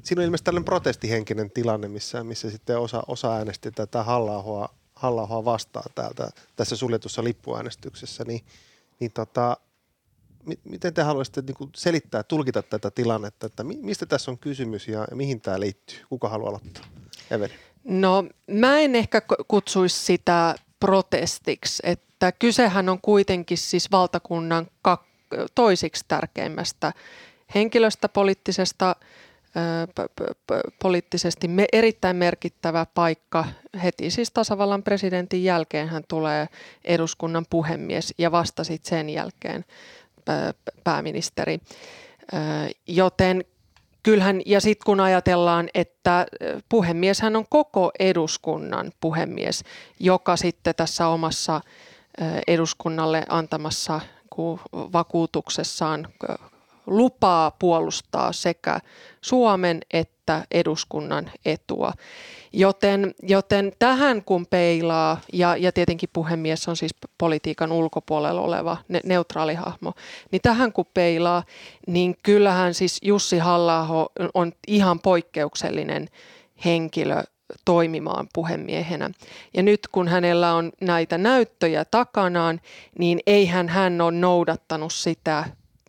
Siinä 0.02 0.20
on 0.20 0.24
ilmeisesti 0.24 0.44
tällainen 0.44 0.64
protestihenkinen 0.64 1.50
tilanne, 1.50 1.88
missä, 1.88 2.24
missä 2.24 2.50
sitten 2.50 2.78
osa, 2.78 3.02
osa 3.06 3.34
äänesti 3.34 3.70
tätä 3.70 4.02
halla 4.02 4.70
halla 4.94 5.44
vastaan 5.44 5.90
täältä, 5.94 6.30
tässä 6.56 6.76
suljetussa 6.76 7.24
lippuäänestyksessä, 7.24 8.24
niin, 8.24 8.44
niin 9.00 9.12
tota, 9.12 9.56
miten 10.64 10.94
te 10.94 11.02
haluaisitte 11.02 11.42
niin 11.42 11.70
selittää, 11.76 12.22
tulkita 12.22 12.62
tätä 12.62 12.90
tilannetta, 12.90 13.46
että 13.46 13.64
mistä 13.64 14.06
tässä 14.06 14.30
on 14.30 14.38
kysymys 14.38 14.88
ja 14.88 15.08
mihin 15.14 15.40
tämä 15.40 15.60
liittyy? 15.60 15.98
Kuka 16.08 16.28
haluaa 16.28 16.48
aloittaa? 16.48 16.84
Eveli. 17.30 17.52
No 17.84 18.24
mä 18.46 18.78
en 18.78 18.94
ehkä 18.94 19.22
kutsuisi 19.48 20.04
sitä 20.04 20.54
protestiksi, 20.80 21.82
että 21.86 22.32
kysehän 22.32 22.88
on 22.88 23.00
kuitenkin 23.00 23.58
siis 23.58 23.90
valtakunnan 23.90 24.66
kak- 24.88 25.09
toisiksi 25.54 26.04
tärkeimmästä 26.08 26.92
henkilöstä 27.54 28.08
poliittisesta 28.08 28.96
poliittisesti 30.82 31.48
erittäin 31.72 32.16
merkittävä 32.16 32.86
paikka. 32.94 33.44
Heti 33.82 34.10
siis 34.10 34.30
tasavallan 34.30 34.82
presidentin 34.82 35.44
jälkeen 35.44 35.88
hän 35.88 36.02
tulee 36.08 36.48
eduskunnan 36.84 37.46
puhemies 37.50 38.14
ja 38.18 38.32
vasta 38.32 38.64
sitten 38.64 38.90
sen 38.90 39.10
jälkeen 39.10 39.64
pääministeri. 40.84 41.58
Joten 42.86 43.44
kyllähän, 44.02 44.40
ja 44.46 44.60
sitten 44.60 44.84
kun 44.86 45.00
ajatellaan, 45.00 45.68
että 45.74 46.26
puhemieshän 46.68 47.36
on 47.36 47.46
koko 47.50 47.90
eduskunnan 47.98 48.92
puhemies, 49.00 49.64
joka 50.00 50.36
sitten 50.36 50.74
tässä 50.74 51.08
omassa 51.08 51.60
eduskunnalle 52.46 53.24
antamassa 53.28 54.00
vakuutuksessaan 54.92 56.08
lupaa 56.86 57.50
puolustaa 57.50 58.32
sekä 58.32 58.80
Suomen 59.20 59.80
että 59.92 60.46
eduskunnan 60.50 61.30
etua. 61.44 61.92
Joten, 62.52 63.14
joten 63.22 63.72
tähän 63.78 64.24
kun 64.24 64.46
peilaa, 64.46 65.20
ja, 65.32 65.56
ja 65.56 65.72
tietenkin 65.72 66.08
puhemies 66.12 66.68
on 66.68 66.76
siis 66.76 66.94
politiikan 67.18 67.72
ulkopuolella 67.72 68.40
oleva 68.40 68.76
ne, 68.88 69.00
neutraali 69.04 69.54
hahmo, 69.54 69.92
niin 70.32 70.42
tähän 70.42 70.72
kun 70.72 70.86
peilaa, 70.94 71.42
niin 71.86 72.16
kyllähän 72.22 72.74
siis 72.74 72.98
Jussi 73.02 73.38
halla 73.38 73.86
on 74.34 74.52
ihan 74.68 75.00
poikkeuksellinen 75.00 76.08
henkilö 76.64 77.22
toimimaan 77.64 78.28
puhemiehenä. 78.32 79.10
Ja 79.54 79.62
nyt 79.62 79.80
kun 79.92 80.08
hänellä 80.08 80.54
on 80.54 80.72
näitä 80.80 81.18
näyttöjä 81.18 81.84
takanaan, 81.84 82.60
niin 82.98 83.20
eihän 83.26 83.68
hän 83.68 84.00
ole 84.00 84.12
noudattanut 84.12 84.92
sitä 84.92 85.44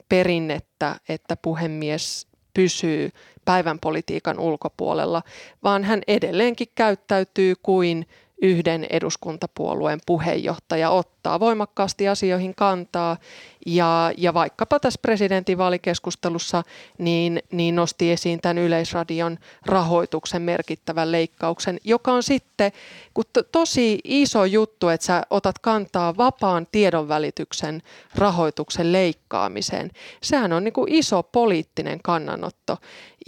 perinnettä, 0.10 0.96
että 1.10 1.36
puhemies 1.36 2.28
pysyy 2.54 3.10
päivän 3.46 3.80
politiikan 3.80 4.40
ulkopuolella, 4.40 5.24
vaan 5.64 5.84
hän 5.84 6.02
edelleenkin 6.08 6.68
käyttäytyy 6.76 7.54
kuin 7.64 8.08
yhden 8.42 8.88
eduskuntapuolueen 8.90 10.00
puheenjohtaja 10.06 10.90
ottaa 10.90 11.40
voimakkaasti 11.40 12.08
asioihin 12.08 12.56
kantaa 12.56 13.18
ja, 13.66 14.12
ja 14.18 14.34
vaikkapa 14.34 14.80
tässä 14.80 15.00
presidentinvaalikeskustelussa 15.02 16.64
niin, 16.98 17.40
niin 17.52 17.76
nosti 17.76 18.12
esiin 18.12 18.42
tämän 18.42 18.58
Yleisradion 18.58 19.38
rahoituksen 19.66 20.42
merkittävän 20.42 21.12
leikkauksen, 21.12 21.80
joka 21.84 22.14
on 22.14 22.24
sitten 22.24 22.72
kun 23.14 23.24
to, 23.34 23.44
tosi 23.44 24.00
iso 24.04 24.46
juttu, 24.46 24.90
että 24.90 25.06
sä 25.06 25.24
otat 25.30 25.60
kantaa 25.60 26.18
vapaan 26.18 26.68
tiedonvälityksen 26.72 27.82
rahoituksen 28.16 28.92
leikkaamiseen. 28.92 29.92
Sehän 30.24 30.54
on 30.54 30.64
niin 30.64 30.74
kuin 30.74 30.94
iso 30.94 31.24
poliittinen 31.24 32.00
kannanotto 32.04 32.78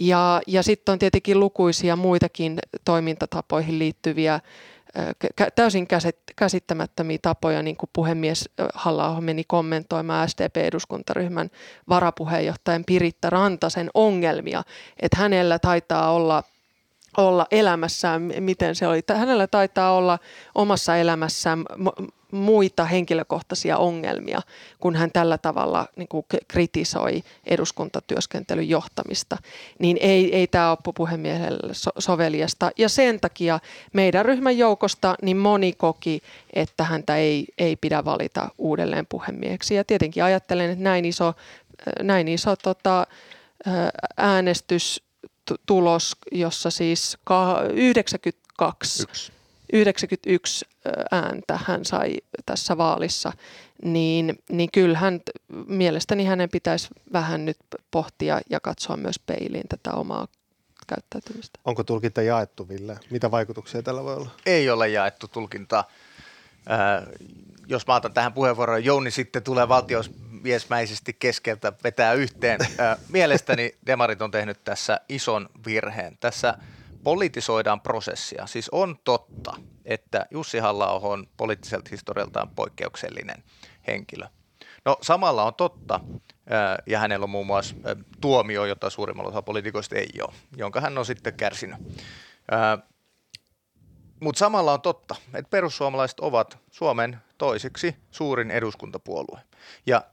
ja, 0.00 0.40
ja 0.46 0.62
sitten 0.62 0.92
on 0.92 0.98
tietenkin 0.98 1.40
lukuisia 1.40 1.96
muitakin 1.96 2.58
toimintatapoihin 2.84 3.78
liittyviä 3.78 4.40
täysin 5.54 5.88
käsittämättömiä 6.36 7.18
tapoja, 7.22 7.62
niin 7.62 7.76
kuin 7.76 7.90
puhemies 7.92 8.50
halla 8.74 9.20
meni 9.20 9.44
kommentoimaan 9.46 10.28
SDP-eduskuntaryhmän 10.28 11.50
varapuheenjohtajan 11.88 12.84
Piritta 12.86 13.30
Rantasen 13.30 13.90
ongelmia, 13.94 14.62
että 15.00 15.16
hänellä 15.16 15.58
taitaa 15.58 16.12
olla 16.12 16.42
olla 17.16 17.46
elämässään, 17.50 18.32
miten 18.40 18.74
se 18.74 18.86
oli. 18.86 19.00
Hänellä 19.14 19.46
taitaa 19.46 19.92
olla 19.92 20.18
omassa 20.54 20.96
elämässään 20.96 21.64
muita 22.34 22.84
henkilökohtaisia 22.84 23.78
ongelmia, 23.78 24.40
kun 24.80 24.96
hän 24.96 25.10
tällä 25.12 25.38
tavalla 25.38 25.86
niin 25.96 26.08
kuin 26.08 26.26
kritisoi 26.48 27.22
eduskuntatyöskentelyn 27.46 28.68
johtamista, 28.68 29.36
niin 29.78 29.98
ei, 30.00 30.36
ei 30.36 30.46
tämä 30.46 30.70
ole 30.70 30.78
puhemiehelle 30.94 31.74
so- 31.74 31.90
soveliasta. 31.98 32.70
Ja 32.78 32.88
sen 32.88 33.20
takia 33.20 33.60
meidän 33.92 34.24
ryhmän 34.24 34.58
joukosta 34.58 35.14
niin 35.22 35.36
moni 35.36 35.72
koki, 35.72 36.22
että 36.52 36.84
häntä 36.84 37.16
ei, 37.16 37.46
ei 37.58 37.76
pidä 37.76 38.04
valita 38.04 38.48
uudelleen 38.58 39.06
puhemieheksi. 39.06 39.74
Ja 39.74 39.84
tietenkin 39.84 40.24
ajattelen, 40.24 40.70
että 40.70 40.84
näin 40.84 41.04
iso, 41.04 41.34
näin 42.02 42.28
iso 42.28 42.56
tota, 42.56 43.06
äänestystulos, 44.16 46.16
jossa 46.32 46.70
siis 46.70 47.18
92 47.74 49.02
Yksi 49.02 49.33
91 49.74 50.64
ääntä 51.10 51.58
hän 51.64 51.84
sai 51.84 52.16
tässä 52.46 52.78
vaalissa, 52.78 53.32
niin, 53.84 54.38
niin 54.50 54.70
kyllähän 54.72 55.20
mielestäni 55.66 56.24
hänen 56.24 56.48
pitäisi 56.50 56.88
vähän 57.12 57.44
nyt 57.44 57.58
pohtia 57.90 58.40
ja 58.50 58.60
katsoa 58.60 58.96
myös 58.96 59.18
peiliin 59.18 59.68
tätä 59.68 59.92
omaa 59.92 60.28
käyttäytymistä. 60.86 61.60
Onko 61.64 61.84
tulkinta 61.84 62.22
jaettu, 62.22 62.68
Ville? 62.68 62.98
Mitä 63.10 63.30
vaikutuksia 63.30 63.82
tällä 63.82 64.04
voi 64.04 64.14
olla? 64.14 64.30
Ei 64.46 64.70
ole 64.70 64.88
jaettu 64.88 65.28
tulkintaa. 65.28 65.84
Äh, 66.70 67.04
jos 67.66 67.86
mä 67.86 67.94
otan 67.94 68.14
tähän 68.14 68.32
puheenvuoroon, 68.32 68.84
Jouni 68.84 69.10
sitten 69.10 69.42
tulee 69.42 69.68
valtiomiesmäisesti 69.68 71.16
keskeltä 71.18 71.72
vetää 71.84 72.12
yhteen. 72.12 72.60
Äh, 72.62 72.98
mielestäni 73.08 73.74
Demarit 73.86 74.22
on 74.22 74.30
tehnyt 74.30 74.64
tässä 74.64 75.00
ison 75.08 75.48
virheen. 75.66 76.16
Tässä 76.20 76.54
politisoidaan 77.04 77.80
prosessia. 77.80 78.46
Siis 78.46 78.68
on 78.68 78.98
totta, 79.04 79.56
että 79.84 80.26
Jussi 80.30 80.58
halla 80.58 80.90
on 80.90 81.26
poliittiselta 81.36 81.88
historialtaan 81.90 82.50
poikkeuksellinen 82.50 83.44
henkilö. 83.86 84.26
No 84.84 84.98
samalla 85.00 85.44
on 85.44 85.54
totta, 85.54 86.00
ja 86.86 86.98
hänellä 86.98 87.24
on 87.24 87.30
muun 87.30 87.46
muassa 87.46 87.74
tuomio, 88.20 88.64
jota 88.64 88.90
suurimmalla 88.90 89.30
osa 89.30 89.42
poliitikoista 89.42 89.96
ei 89.96 90.10
ole, 90.20 90.34
jonka 90.56 90.80
hän 90.80 90.98
on 90.98 91.06
sitten 91.06 91.34
kärsinyt. 91.34 91.76
Mutta 94.20 94.38
samalla 94.38 94.72
on 94.72 94.80
totta, 94.80 95.14
että 95.34 95.50
perussuomalaiset 95.50 96.20
ovat 96.20 96.58
Suomen 96.70 97.18
toiseksi 97.38 97.96
suurin 98.10 98.50
eduskuntapuolue. 98.50 99.40
Ja 99.86 100.04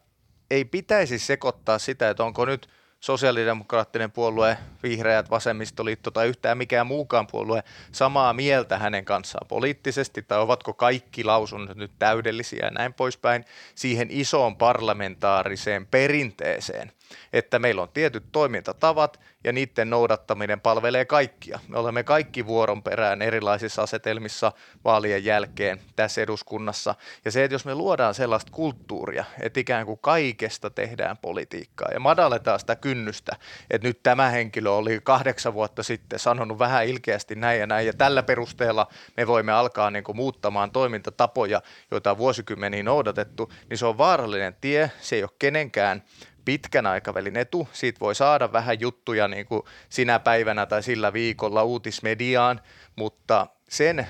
ei 0.52 0.66
pitäisi 0.66 1.20
sekoittaa 1.20 1.80
sitä, 1.80 2.10
että 2.10 2.24
onko 2.24 2.46
nyt– 2.46 2.70
sosiaalidemokraattinen 3.02 4.12
puolue, 4.12 4.58
vihreät, 4.84 5.30
vasemmistoliitto 5.30 6.12
tai 6.12 6.28
yhtään 6.28 6.58
mikään 6.58 6.88
muukaan 6.88 7.28
puolue 7.28 7.64
samaa 7.92 8.34
mieltä 8.34 8.78
hänen 8.78 9.06
kanssaan 9.06 9.48
poliittisesti, 9.48 10.22
tai 10.22 10.40
ovatko 10.40 10.74
kaikki 10.74 11.24
lausunnot 11.24 11.78
nyt 11.78 11.92
täydellisiä 12.00 12.66
ja 12.66 12.72
näin 12.72 12.94
poispäin, 12.94 13.46
siihen 13.76 14.08
isoon 14.12 14.58
parlamentaariseen 14.58 15.88
perinteeseen, 15.88 16.92
että 17.34 17.60
meillä 17.60 17.82
on 17.82 17.90
tietyt 17.90 18.24
toimintatavat 18.32 19.20
ja 19.44 19.54
niiden 19.54 19.90
noudattaminen 19.90 20.62
palvelee 20.62 21.06
kaikkia. 21.06 21.60
Me 21.68 21.78
olemme 21.78 22.04
kaikki 22.04 22.46
vuoron 22.46 22.84
perään 22.84 23.22
erilaisissa 23.22 23.82
asetelmissa 23.82 24.52
vaalien 24.86 25.26
jälkeen 25.26 25.82
tässä 25.96 26.22
eduskunnassa. 26.22 26.96
Ja 27.26 27.32
se, 27.32 27.44
että 27.44 27.56
jos 27.56 27.66
me 27.66 27.76
luodaan 27.76 28.14
sellaista 28.14 28.52
kulttuuria, 28.52 29.26
että 29.40 29.60
ikään 29.60 29.86
kuin 29.86 30.00
kaikesta 30.02 30.70
tehdään 30.70 31.18
politiikkaa 31.18 31.90
ja 31.94 32.00
madalletaan 32.00 32.60
sitä 32.60 32.76
kynnystä, 32.76 33.36
että 33.70 33.88
nyt 33.88 34.04
tämä 34.04 34.30
henkilö 34.30 34.72
oli 34.72 35.00
kahdeksan 35.04 35.54
vuotta 35.54 35.84
sitten 35.84 36.20
sanonut 36.20 36.60
vähän 36.60 36.86
ilkeästi 36.86 37.36
näin 37.36 37.60
ja 37.60 37.68
näin 37.68 37.88
ja 37.88 37.94
tällä 37.94 38.24
perusteella 38.24 38.88
me 39.18 39.28
voimme 39.28 39.52
alkaa 39.52 39.92
niin 39.92 40.04
kuin 40.04 40.16
muuttamaan 40.16 40.72
toimintatapoja, 40.72 41.62
joita 41.92 42.12
on 42.12 42.18
vuosikymmeniä 42.18 42.84
noudatettu, 42.84 43.52
niin 43.70 43.78
se 43.78 43.86
on 43.86 43.98
vaarallinen 43.98 44.56
tie, 44.62 44.92
se 45.02 45.16
ei 45.16 45.24
ole 45.24 45.32
kenenkään 45.40 46.04
pitkän 46.46 46.86
aikavälin 46.86 47.38
etu. 47.38 47.68
Siitä 47.74 48.00
voi 48.00 48.16
saada 48.16 48.54
vähän 48.54 48.80
juttuja 48.80 49.28
niin 49.28 49.46
kuin 49.46 49.62
sinä 49.90 50.20
päivänä 50.20 50.66
tai 50.66 50.84
sillä 50.84 51.14
viikolla 51.14 51.64
uutismediaan, 51.64 52.62
mutta 52.96 53.48
sen 53.70 54.08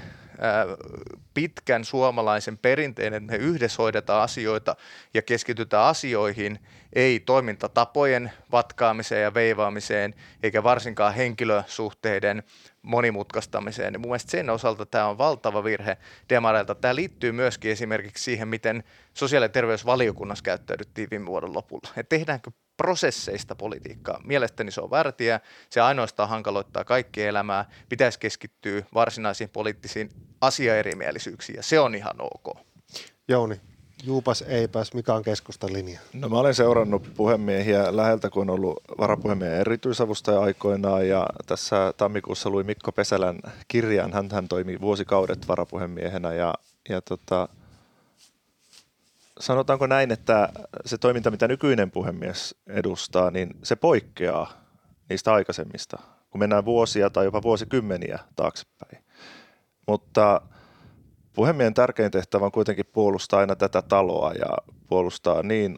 pitkän 1.34 1.86
suomalaisen 1.86 2.58
perinteen, 2.58 3.13
että 3.13 3.32
me 3.32 3.38
yhdessä 3.38 3.82
hoidetaan 3.82 4.23
asioita 4.23 4.75
ja 5.13 5.21
keskitytään 5.21 5.86
asioihin, 5.86 6.60
ei 6.93 7.19
toimintatapojen 7.19 8.32
vatkaamiseen 8.51 9.23
ja 9.23 9.34
veivaamiseen, 9.34 10.13
eikä 10.43 10.63
varsinkaan 10.63 11.13
henkilösuhteiden 11.13 12.43
monimutkaistamiseen. 12.82 14.01
Mun 14.01 14.10
mielestä 14.10 14.32
sen 14.32 14.49
osalta 14.49 14.86
tämä 14.86 15.08
on 15.08 15.17
valtava 15.17 15.63
virhe 15.63 15.97
demareilta. 16.30 16.75
Tämä 16.75 16.95
liittyy 16.95 17.32
myöskin 17.32 17.71
esimerkiksi 17.71 18.23
siihen, 18.23 18.47
miten 18.47 18.84
sosiaali- 19.13 19.45
ja 19.45 19.49
terveysvaliokunnassa 19.49 20.43
käyttäydyttiin 20.43 21.08
viime 21.12 21.25
vuoden 21.25 21.54
lopulla. 21.54 21.89
Et 21.97 22.10
tehdäänkö 22.10 22.51
prosesseista 22.82 23.56
politiikkaa. 23.56 24.22
Mielestäni 24.24 24.72
se 24.72 24.82
on 24.82 24.91
värtiä, 24.91 25.39
se 25.70 25.82
ainoastaan 25.82 26.30
hankaloittaa 26.30 26.84
kaikki 26.84 27.24
elämää, 27.24 27.65
pitäisi 27.89 28.20
keskittyä 28.20 28.84
varsinaisiin 28.94 29.50
poliittisiin 29.50 30.10
asiaerimielisyyksiin 30.41 31.56
ja 31.56 31.63
se 31.63 31.80
on 31.80 31.96
ihan 31.96 32.15
ok. 32.20 32.58
Jouni, 33.28 33.62
juupas 34.04 34.41
eipäs, 34.41 34.94
mikä 34.94 35.13
on 35.13 35.24
keskustan 35.24 35.74
linja? 35.74 36.00
No 36.13 36.30
mä 36.30 36.39
olen 36.39 36.56
seurannut 36.56 37.13
puhemiehiä 37.17 37.96
läheltä, 37.96 38.30
kun 38.30 38.50
on 38.50 38.56
ollut 38.56 38.84
varapuhemiehen 38.98 39.60
erityisavustaja 39.60 40.39
aikoinaan 40.39 41.08
ja 41.08 41.28
tässä 41.46 41.94
tammikuussa 41.98 42.50
lui 42.50 42.63
Mikko 42.63 42.91
Pesälän 42.91 43.39
kirjan. 43.67 44.13
Hän, 44.13 44.30
hän 44.32 44.48
toimi 44.48 44.82
vuosikaudet 44.82 45.48
varapuhemiehenä 45.48 46.34
ja, 46.34 46.54
ja 46.89 47.02
tota, 47.02 47.48
sanotaanko 49.41 49.88
näin, 49.88 50.12
että 50.12 50.49
se 50.86 50.97
toiminta, 50.97 51.32
mitä 51.32 51.47
nykyinen 51.47 51.91
puhemies 51.91 52.56
edustaa, 52.67 53.32
niin 53.32 53.49
se 53.63 53.75
poikkeaa 53.75 54.54
niistä 55.10 55.34
aikaisemmista, 55.34 55.97
kun 56.30 56.39
mennään 56.39 56.65
vuosia 56.65 57.10
tai 57.10 57.25
jopa 57.25 57.41
vuosikymmeniä 57.41 58.19
taaksepäin. 58.36 59.04
Mutta 59.88 60.41
puhemiehen 61.34 61.73
tärkein 61.73 62.12
tehtävä 62.12 62.45
on 62.45 62.51
kuitenkin 62.51 62.86
puolustaa 62.93 63.39
aina 63.39 63.56
tätä 63.56 63.82
taloa 63.82 64.32
ja 64.34 64.73
puolustaa 64.88 65.43
niin 65.43 65.77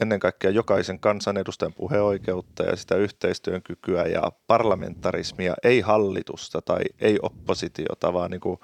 ennen 0.00 0.20
kaikkea 0.20 0.50
jokaisen 0.50 1.00
kansanedustajan 1.00 1.74
puheoikeutta 1.74 2.62
ja 2.62 2.76
sitä 2.76 2.96
yhteistyön 2.96 3.62
kykyä 3.62 4.04
ja 4.04 4.32
parlamentarismia, 4.46 5.54
ei 5.62 5.80
hallitusta 5.80 6.62
tai 6.62 6.82
ei 7.00 7.18
oppositiota, 7.22 8.12
vaan 8.12 8.30
niin 8.30 8.40
kuin 8.40 8.60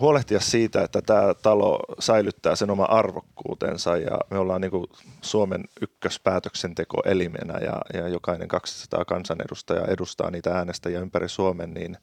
huolehtia 0.00 0.40
siitä, 0.40 0.82
että 0.82 1.02
tämä 1.02 1.34
talo 1.42 1.80
säilyttää 1.98 2.56
sen 2.56 2.70
oma 2.70 2.84
arvokkuutensa 2.84 3.96
ja 3.96 4.18
me 4.30 4.38
ollaan 4.38 4.60
niin 4.60 4.72
Suomen 5.22 5.64
ykköspäätöksentekoelimenä 5.80 7.58
ja, 7.58 7.80
ja 7.94 8.08
jokainen 8.08 8.48
200 8.48 9.04
kansanedustajaa 9.04 9.86
edustaa 9.86 10.30
niitä 10.30 10.54
äänestäjiä 10.54 11.00
ympäri 11.00 11.28
Suomen, 11.28 11.74
niin 11.74 11.96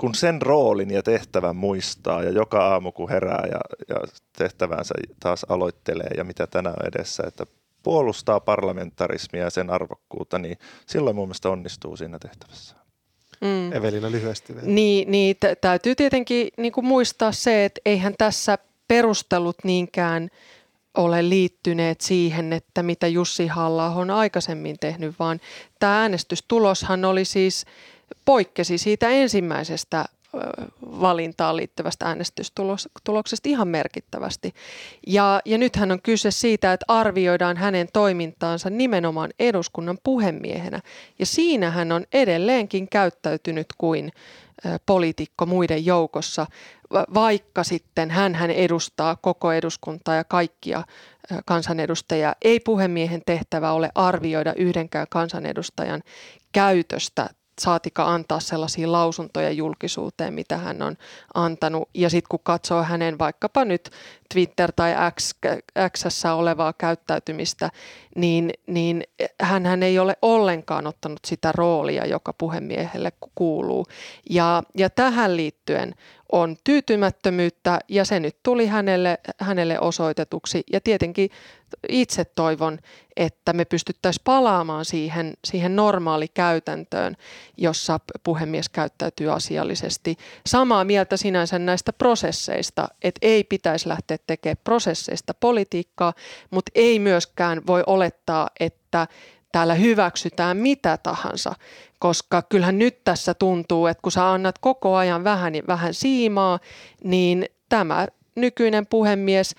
kun 0.00 0.14
sen 0.14 0.42
roolin 0.42 0.90
ja 0.90 1.02
tehtävän 1.02 1.56
muistaa 1.56 2.22
ja 2.22 2.30
joka 2.30 2.68
aamu 2.68 2.92
kun 2.92 3.08
herää 3.08 3.46
ja, 3.50 3.60
ja 3.88 3.96
tehtävänsä 4.38 4.94
taas 5.20 5.46
aloittelee 5.48 6.10
ja 6.16 6.24
mitä 6.24 6.46
tänään 6.46 6.76
on 6.80 6.88
edessä, 6.88 7.22
että 7.26 7.46
puolustaa 7.82 8.40
parlamentarismia 8.40 9.42
ja 9.42 9.50
sen 9.50 9.70
arvokkuutta, 9.70 10.38
niin 10.38 10.58
silloin 10.86 11.16
mun 11.16 11.28
mielestä 11.28 11.48
onnistuu 11.48 11.96
siinä 11.96 12.18
tehtävässä. 12.18 12.85
Mm. 13.40 13.72
Evelina 13.72 14.10
lyhyesti 14.10 14.54
vielä. 14.54 14.66
Niin, 14.68 15.10
niin 15.10 15.36
t- 15.36 15.60
täytyy 15.60 15.94
tietenkin 15.94 16.48
niin 16.56 16.72
kuin 16.72 16.86
muistaa 16.86 17.32
se, 17.32 17.64
että 17.64 17.80
eihän 17.86 18.14
tässä 18.18 18.58
perustelut 18.88 19.56
niinkään 19.64 20.28
ole 20.96 21.28
liittyneet 21.28 22.00
siihen, 22.00 22.52
että 22.52 22.82
mitä 22.82 23.06
Jussi 23.06 23.46
halla 23.46 23.86
on 23.86 24.10
aikaisemmin 24.10 24.76
tehnyt, 24.80 25.14
vaan 25.18 25.40
tämä 25.78 26.00
äänestystuloshan 26.00 27.04
oli 27.04 27.24
siis, 27.24 27.64
poikkesi 28.24 28.78
siitä 28.78 29.08
ensimmäisestä 29.08 30.04
valintaan 30.82 31.56
liittyvästä 31.56 32.06
äänestystuloksesta 32.06 33.48
ihan 33.48 33.68
merkittävästi. 33.68 34.52
Ja, 35.06 35.40
ja 35.44 35.58
nythän 35.58 35.92
on 35.92 36.02
kyse 36.02 36.30
siitä, 36.30 36.72
että 36.72 36.84
arvioidaan 36.88 37.56
hänen 37.56 37.88
toimintaansa 37.92 38.70
nimenomaan 38.70 39.30
eduskunnan 39.38 39.98
puhemiehenä. 40.04 40.80
Ja 41.18 41.26
siinä 41.26 41.70
hän 41.70 41.92
on 41.92 42.04
edelleenkin 42.12 42.88
käyttäytynyt 42.88 43.66
kuin 43.78 44.12
poliitikko 44.86 45.46
muiden 45.46 45.86
joukossa, 45.86 46.46
vaikka 47.14 47.64
sitten 47.64 48.10
hän, 48.10 48.50
edustaa 48.50 49.16
koko 49.16 49.52
eduskuntaa 49.52 50.14
ja 50.14 50.24
kaikkia 50.24 50.82
kansanedustajia. 51.44 52.32
Ei 52.42 52.60
puhemiehen 52.60 53.22
tehtävä 53.26 53.72
ole 53.72 53.90
arvioida 53.94 54.54
yhdenkään 54.56 55.06
kansanedustajan 55.10 56.02
käytöstä 56.52 57.30
saatika 57.60 58.14
antaa 58.14 58.40
sellaisia 58.40 58.92
lausuntoja 58.92 59.50
julkisuuteen, 59.50 60.34
mitä 60.34 60.56
hän 60.56 60.82
on 60.82 60.96
antanut. 61.34 61.88
Ja 61.94 62.10
sitten 62.10 62.28
kun 62.28 62.40
katsoo 62.42 62.82
hänen 62.82 63.18
vaikkapa 63.18 63.64
nyt 63.64 63.90
Twitter- 64.34 64.72
tai 64.76 64.94
X, 65.20 65.34
Xssä 65.96 66.34
olevaa 66.34 66.72
käyttäytymistä, 66.72 67.70
niin, 68.16 68.50
niin 68.66 69.02
hän 69.40 69.82
ei 69.82 69.98
ole 69.98 70.16
ollenkaan 70.22 70.86
ottanut 70.86 71.20
sitä 71.26 71.52
roolia, 71.52 72.06
joka 72.06 72.32
puhemiehelle 72.32 73.12
kuuluu. 73.34 73.86
Ja, 74.30 74.62
ja 74.74 74.90
tähän 74.90 75.36
liittyen 75.36 75.94
on 76.32 76.56
tyytymättömyyttä 76.64 77.78
ja 77.88 78.04
se 78.04 78.20
nyt 78.20 78.36
tuli 78.42 78.66
hänelle, 78.66 79.18
hänelle 79.40 79.80
osoitetuksi. 79.80 80.64
Ja 80.72 80.80
tietenkin 80.80 81.30
itse 81.88 82.24
toivon, 82.24 82.78
että 83.16 83.52
me 83.52 83.64
pystyttäisiin 83.64 84.22
palaamaan 84.24 84.84
siihen, 84.84 85.34
siihen 85.44 85.76
normaali 85.76 86.28
käytäntöön, 86.28 87.16
jossa 87.56 88.00
puhemies 88.22 88.68
käyttäytyy 88.68 89.32
asiallisesti. 89.32 90.16
Samaa 90.46 90.84
mieltä 90.84 91.16
sinänsä 91.16 91.58
näistä 91.58 91.92
prosesseista, 91.92 92.88
että 93.02 93.18
ei 93.22 93.44
pitäisi 93.44 93.88
lähteä 93.88 94.15
tekemään 94.26 94.56
prosesseista 94.64 95.34
politiikkaa, 95.34 96.12
mutta 96.50 96.72
ei 96.74 96.98
myöskään 96.98 97.66
voi 97.66 97.82
olettaa, 97.86 98.48
että 98.60 99.06
täällä 99.52 99.74
hyväksytään 99.74 100.56
mitä 100.56 100.96
tahansa, 100.96 101.54
koska 101.98 102.42
kyllähän 102.42 102.78
nyt 102.78 103.04
tässä 103.04 103.34
tuntuu, 103.34 103.86
että 103.86 104.02
kun 104.02 104.12
sä 104.12 104.32
annat 104.32 104.58
koko 104.58 104.96
ajan 104.96 105.24
vähän, 105.24 105.52
vähän 105.66 105.94
siimaa, 105.94 106.58
niin 107.04 107.46
tämä 107.68 108.06
nykyinen 108.34 108.86
puhemies 108.86 109.54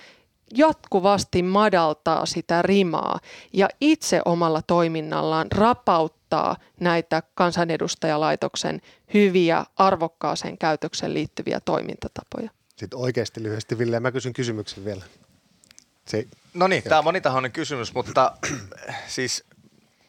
jatkuvasti 0.56 1.44
madaltaa 1.44 2.26
sitä 2.26 2.62
rimaa 2.62 3.20
ja 3.54 3.70
itse 3.82 4.22
omalla 4.26 4.62
toiminnallaan 4.62 5.48
rapauttaa 5.52 6.56
näitä 6.80 7.24
kansanedustajalaitoksen 7.36 8.82
hyviä 9.14 9.66
arvokkaaseen 9.76 10.58
käytökseen 10.58 11.14
liittyviä 11.14 11.60
toimintatapoja. 11.60 12.57
Sitten 12.78 13.00
oikeasti 13.00 13.44
lyhyesti, 13.44 13.78
Ville, 13.78 14.00
mä 14.00 14.12
kysyn 14.12 14.34
kysymyksen 14.34 14.86
vielä. 14.86 15.04
Se, 16.06 16.28
no 16.54 16.68
niin, 16.68 16.84
tämä 16.84 16.98
on 16.98 17.04
monitahoinen 17.04 17.52
kysymys, 17.52 17.94
mutta 17.94 18.32
siis 19.08 19.44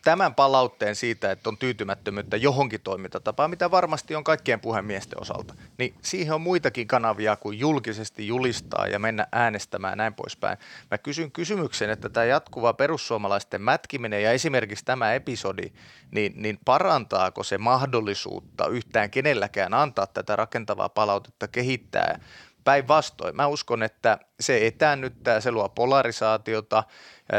tämän 0.05 0.35
palautteen 0.35 0.97
siitä, 0.97 1.31
että 1.31 1.49
on 1.49 1.59
tyytymättömyyttä 1.59 2.37
johonkin 2.37 2.81
toimintatapaan, 2.81 3.51
mitä 3.51 3.71
varmasti 3.71 4.15
on 4.15 4.25
kaikkien 4.25 4.61
puhemiesten 4.61 5.21
osalta, 5.21 5.55
niin 5.79 5.95
siihen 6.03 6.35
on 6.35 6.41
muitakin 6.41 6.89
kanavia 6.89 7.37
kuin 7.37 7.59
julkisesti 7.59 8.27
julistaa 8.27 8.87
ja 8.87 8.99
mennä 8.99 9.27
äänestämään 9.33 9.99
näin 9.99 10.15
poispäin. 10.15 10.59
Mä 10.91 10.99
kysyn 10.99 11.33
kysymyksen, 11.33 11.91
että 11.91 12.09
tämä 12.09 12.27
jatkuva 12.27 12.73
perussuomalaisten 12.73 13.63
mätkiminen 13.63 14.23
ja 14.23 14.33
esimerkiksi 14.33 14.85
tämä 14.85 15.15
episodi, 15.15 15.73
niin, 16.11 16.33
niin 16.37 16.59
parantaako 16.65 17.43
se 17.43 17.59
mahdollisuutta 17.59 18.67
yhtään 18.67 19.11
kenelläkään 19.11 19.75
antaa 19.75 20.07
tätä 20.07 20.37
rakentavaa 20.37 20.89
palautetta 20.89 21.49
kehittää 21.49 22.21
Päinvastoin, 22.69 23.37
mä 23.37 23.47
uskon, 23.47 23.83
että 23.83 24.19
se 24.41 24.67
etäännyttää, 24.67 25.41
se 25.41 25.51
luo 25.51 25.69
polarisaatiota, 25.69 26.85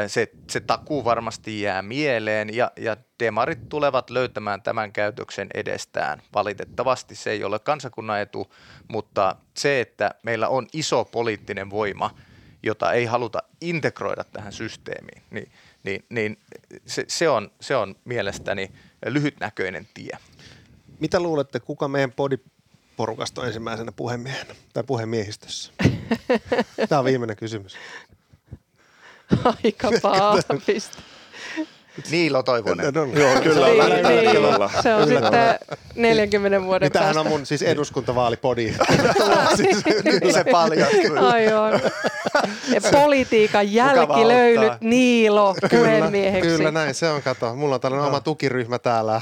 se, 0.07 0.31
se 0.49 0.59
takuu 0.59 1.05
varmasti 1.05 1.61
jää 1.61 1.81
mieleen 1.81 2.55
ja, 2.55 2.71
ja 2.77 2.97
demarit 3.19 3.69
tulevat 3.69 4.09
löytämään 4.09 4.61
tämän 4.61 4.91
käytöksen 4.91 5.47
edestään. 5.53 6.21
Valitettavasti 6.33 7.15
se 7.15 7.31
ei 7.31 7.43
ole 7.43 7.59
kansakunnan 7.59 8.21
etu, 8.21 8.53
mutta 8.87 9.35
se, 9.57 9.81
että 9.81 10.11
meillä 10.23 10.47
on 10.47 10.67
iso 10.73 11.05
poliittinen 11.05 11.69
voima, 11.69 12.15
jota 12.63 12.91
ei 12.91 13.05
haluta 13.05 13.43
integroida 13.61 14.23
tähän 14.23 14.53
systeemiin, 14.53 15.23
niin, 15.31 15.51
niin, 15.83 16.05
niin 16.09 16.39
se, 16.85 17.05
se, 17.07 17.29
on, 17.29 17.51
se 17.61 17.75
on 17.75 17.95
mielestäni 18.05 18.71
lyhytnäköinen 19.05 19.87
tie. 19.93 20.17
Mitä 20.99 21.19
luulette, 21.19 21.59
kuka 21.59 21.87
meidän 21.87 22.11
podi 22.11 22.37
porukasta 22.99 23.41
on 23.41 23.47
ensimmäisenä 23.47 23.91
puhemiehenä 23.91 24.55
tai 24.73 24.83
puhemiehistössä? 24.83 25.71
Tämä 26.89 26.99
on 26.99 27.05
viimeinen 27.05 27.37
kysymys. 27.37 27.77
Aika 29.63 29.89
paapista. 30.01 30.97
Niilo 32.11 32.43
Toivonen. 32.43 32.93
No, 32.93 33.05
no, 33.05 33.19
Joo, 33.19 33.41
kyllä. 33.41 33.67
Niin, 33.67 34.03
niin. 34.07 34.33
tällä 34.33 34.49
lailla. 34.49 34.71
Se 34.83 34.95
on 34.95 35.07
Kyllä. 35.07 35.21
sitten 35.21 35.77
40 35.95 36.61
vuoden 36.61 36.85
Niin 36.85 36.91
tämähän 36.91 37.15
päästä. 37.15 37.29
on 37.29 37.37
mun 37.37 37.45
siis 37.45 37.61
eduskuntavaalipodi. 37.61 38.65
Nyt 40.03 40.33
se 40.33 40.43
paljastui. 40.51 41.17
Aivan. 41.17 41.81
Ja 42.73 42.81
Politiikan 42.91 43.73
jälkilöylyt 43.73 44.69
auttaa. 44.69 44.89
Niilo 44.89 45.55
puhemieheksi. 45.69 46.49
Kyllä 46.49 46.71
näin, 46.71 46.95
se 46.95 47.09
on 47.09 47.21
kato. 47.21 47.55
Mulla 47.55 47.75
on 47.75 47.81
tällainen 47.81 48.07
oma 48.07 48.19
tukiryhmä 48.19 48.79
täällä. 48.79 49.21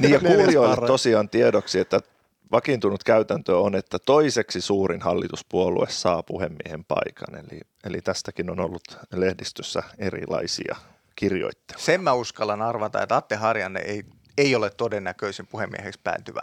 Niin 0.00 0.12
ja 0.12 0.20
kuulijoille 0.20 0.86
tosiaan 0.86 1.28
tiedoksi, 1.28 1.78
että 1.78 2.00
vakiintunut 2.52 3.04
käytäntö 3.04 3.58
on, 3.58 3.74
että 3.74 3.98
toiseksi 3.98 4.60
suurin 4.60 5.00
hallituspuolue 5.00 5.86
saa 5.88 6.22
puhemiehen 6.22 6.84
paikan. 6.84 7.34
Eli, 7.34 7.60
eli 7.84 8.00
tästäkin 8.00 8.50
on 8.50 8.60
ollut 8.60 8.98
lehdistössä 9.14 9.82
erilaisia 9.98 10.76
kirjoitteluja. 11.16 11.84
Sen 11.84 12.02
mä 12.02 12.12
uskallan 12.12 12.62
arvata, 12.62 13.02
että 13.02 13.16
Atte 13.16 13.36
Harjanne 13.36 13.80
ei, 13.80 14.04
ei 14.38 14.54
ole 14.54 14.70
todennäköisin 14.70 15.46
puhemieheksi 15.46 16.00
päätyvä. 16.04 16.40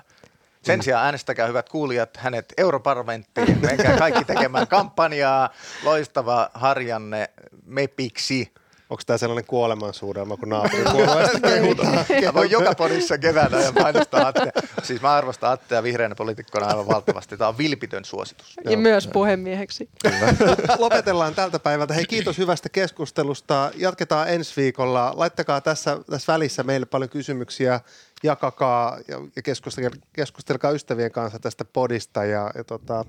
Sen 0.61 0.83
sijaan 0.83 1.05
äänestäkää 1.05 1.47
hyvät 1.47 1.69
kuulijat 1.69 2.17
hänet 2.17 2.53
europarlamenttiin. 2.57 3.57
Menkää 3.61 3.97
kaikki 3.97 4.25
tekemään 4.25 4.67
kampanjaa. 4.77 5.49
Loistava 5.83 6.49
Harjanne 6.53 7.29
mepiksi. 7.65 8.53
Onko 8.89 9.03
tämä 9.05 9.17
sellainen 9.17 9.45
kuolemansuudelma, 9.45 10.37
kun 10.37 10.49
naapuripuolueesta 10.49 11.39
kehutaan? 11.39 11.93
Mä 12.25 12.33
voin 12.33 12.51
joka 12.51 12.75
podissa 12.75 13.17
keväänä 13.17 13.61
ja 13.61 13.71
mainostaa 13.71 14.27
Atte. 14.27 14.51
Siis 14.83 15.01
mä 15.01 15.13
arvostan 15.13 15.51
Attea 15.51 15.83
vihreänä 15.83 16.15
poliitikkona 16.15 16.65
aivan 16.65 16.87
valtavasti. 16.87 17.37
Tämä 17.37 17.47
on 17.47 17.57
vilpitön 17.57 18.05
suositus. 18.05 18.53
Ja 18.69 18.77
myös 18.77 19.07
puhemieheksi. 19.07 19.89
Lopetellaan 20.77 21.35
tältä 21.35 21.59
päivältä. 21.59 21.93
Hei, 21.93 22.05
kiitos 22.05 22.37
hyvästä 22.37 22.69
keskustelusta. 22.69 23.71
Jatketaan 23.75 24.29
ensi 24.29 24.53
viikolla. 24.57 25.13
Laittakaa 25.15 25.61
tässä, 25.61 25.97
tässä 26.09 26.33
välissä 26.33 26.63
meille 26.63 26.85
paljon 26.85 27.09
kysymyksiä. 27.09 27.79
Jakakaa 28.23 28.97
ja 29.07 29.21
ja 29.35 29.41
keskustelkaa, 29.41 29.99
keskustelkaa 30.13 30.71
ystävien 30.71 31.11
kanssa 31.11 31.39
tästä 31.39 31.65
podista. 31.65 32.25
Ja, 32.25 32.51
ja 32.55 32.63
tota, 32.63 33.05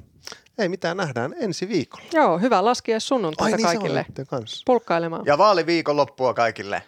ei 0.58 0.68
mitään, 0.68 0.96
nähdään 0.96 1.34
ensi 1.40 1.68
viikolla. 1.68 2.06
Joo, 2.12 2.38
hyvä 2.38 2.64
laskea 2.64 3.00
sunnuntaita 3.00 3.56
niin 3.56 3.66
kaikille. 3.66 4.06
kanssa. 4.28 4.62
Pulkkailemaan. 4.66 5.22
Ja 5.26 5.38
vaaliviikon 5.38 5.96
loppua 5.96 6.34
kaikille. 6.34 6.82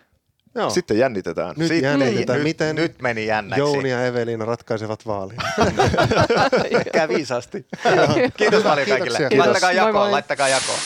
Joo. 0.54 0.70
Sitten 0.70 0.98
jännitetään. 0.98 1.54
Nyt 1.56 1.68
Sitten- 1.68 1.90
jännitetään, 1.90 2.36
nyt, 2.36 2.44
miten 2.44 2.76
nyt 2.76 3.02
meni 3.02 3.26
jännäksi. 3.26 3.60
Jouni 3.60 3.90
ja 3.90 4.06
Eveliina 4.06 4.44
ratkaisevat 4.44 5.06
vaalin. 5.06 5.36
Käy 6.92 7.08
viisasti. 7.08 7.66
Kiitos 8.36 8.62
paljon 8.62 8.88
kaikille. 8.88 9.18
Laittakaa 9.18 9.28
Kiitos. 9.28 9.62
Moi 9.62 9.74
jakoon, 9.86 10.10
laittakaa 10.10 10.48
jakoon. 10.48 10.78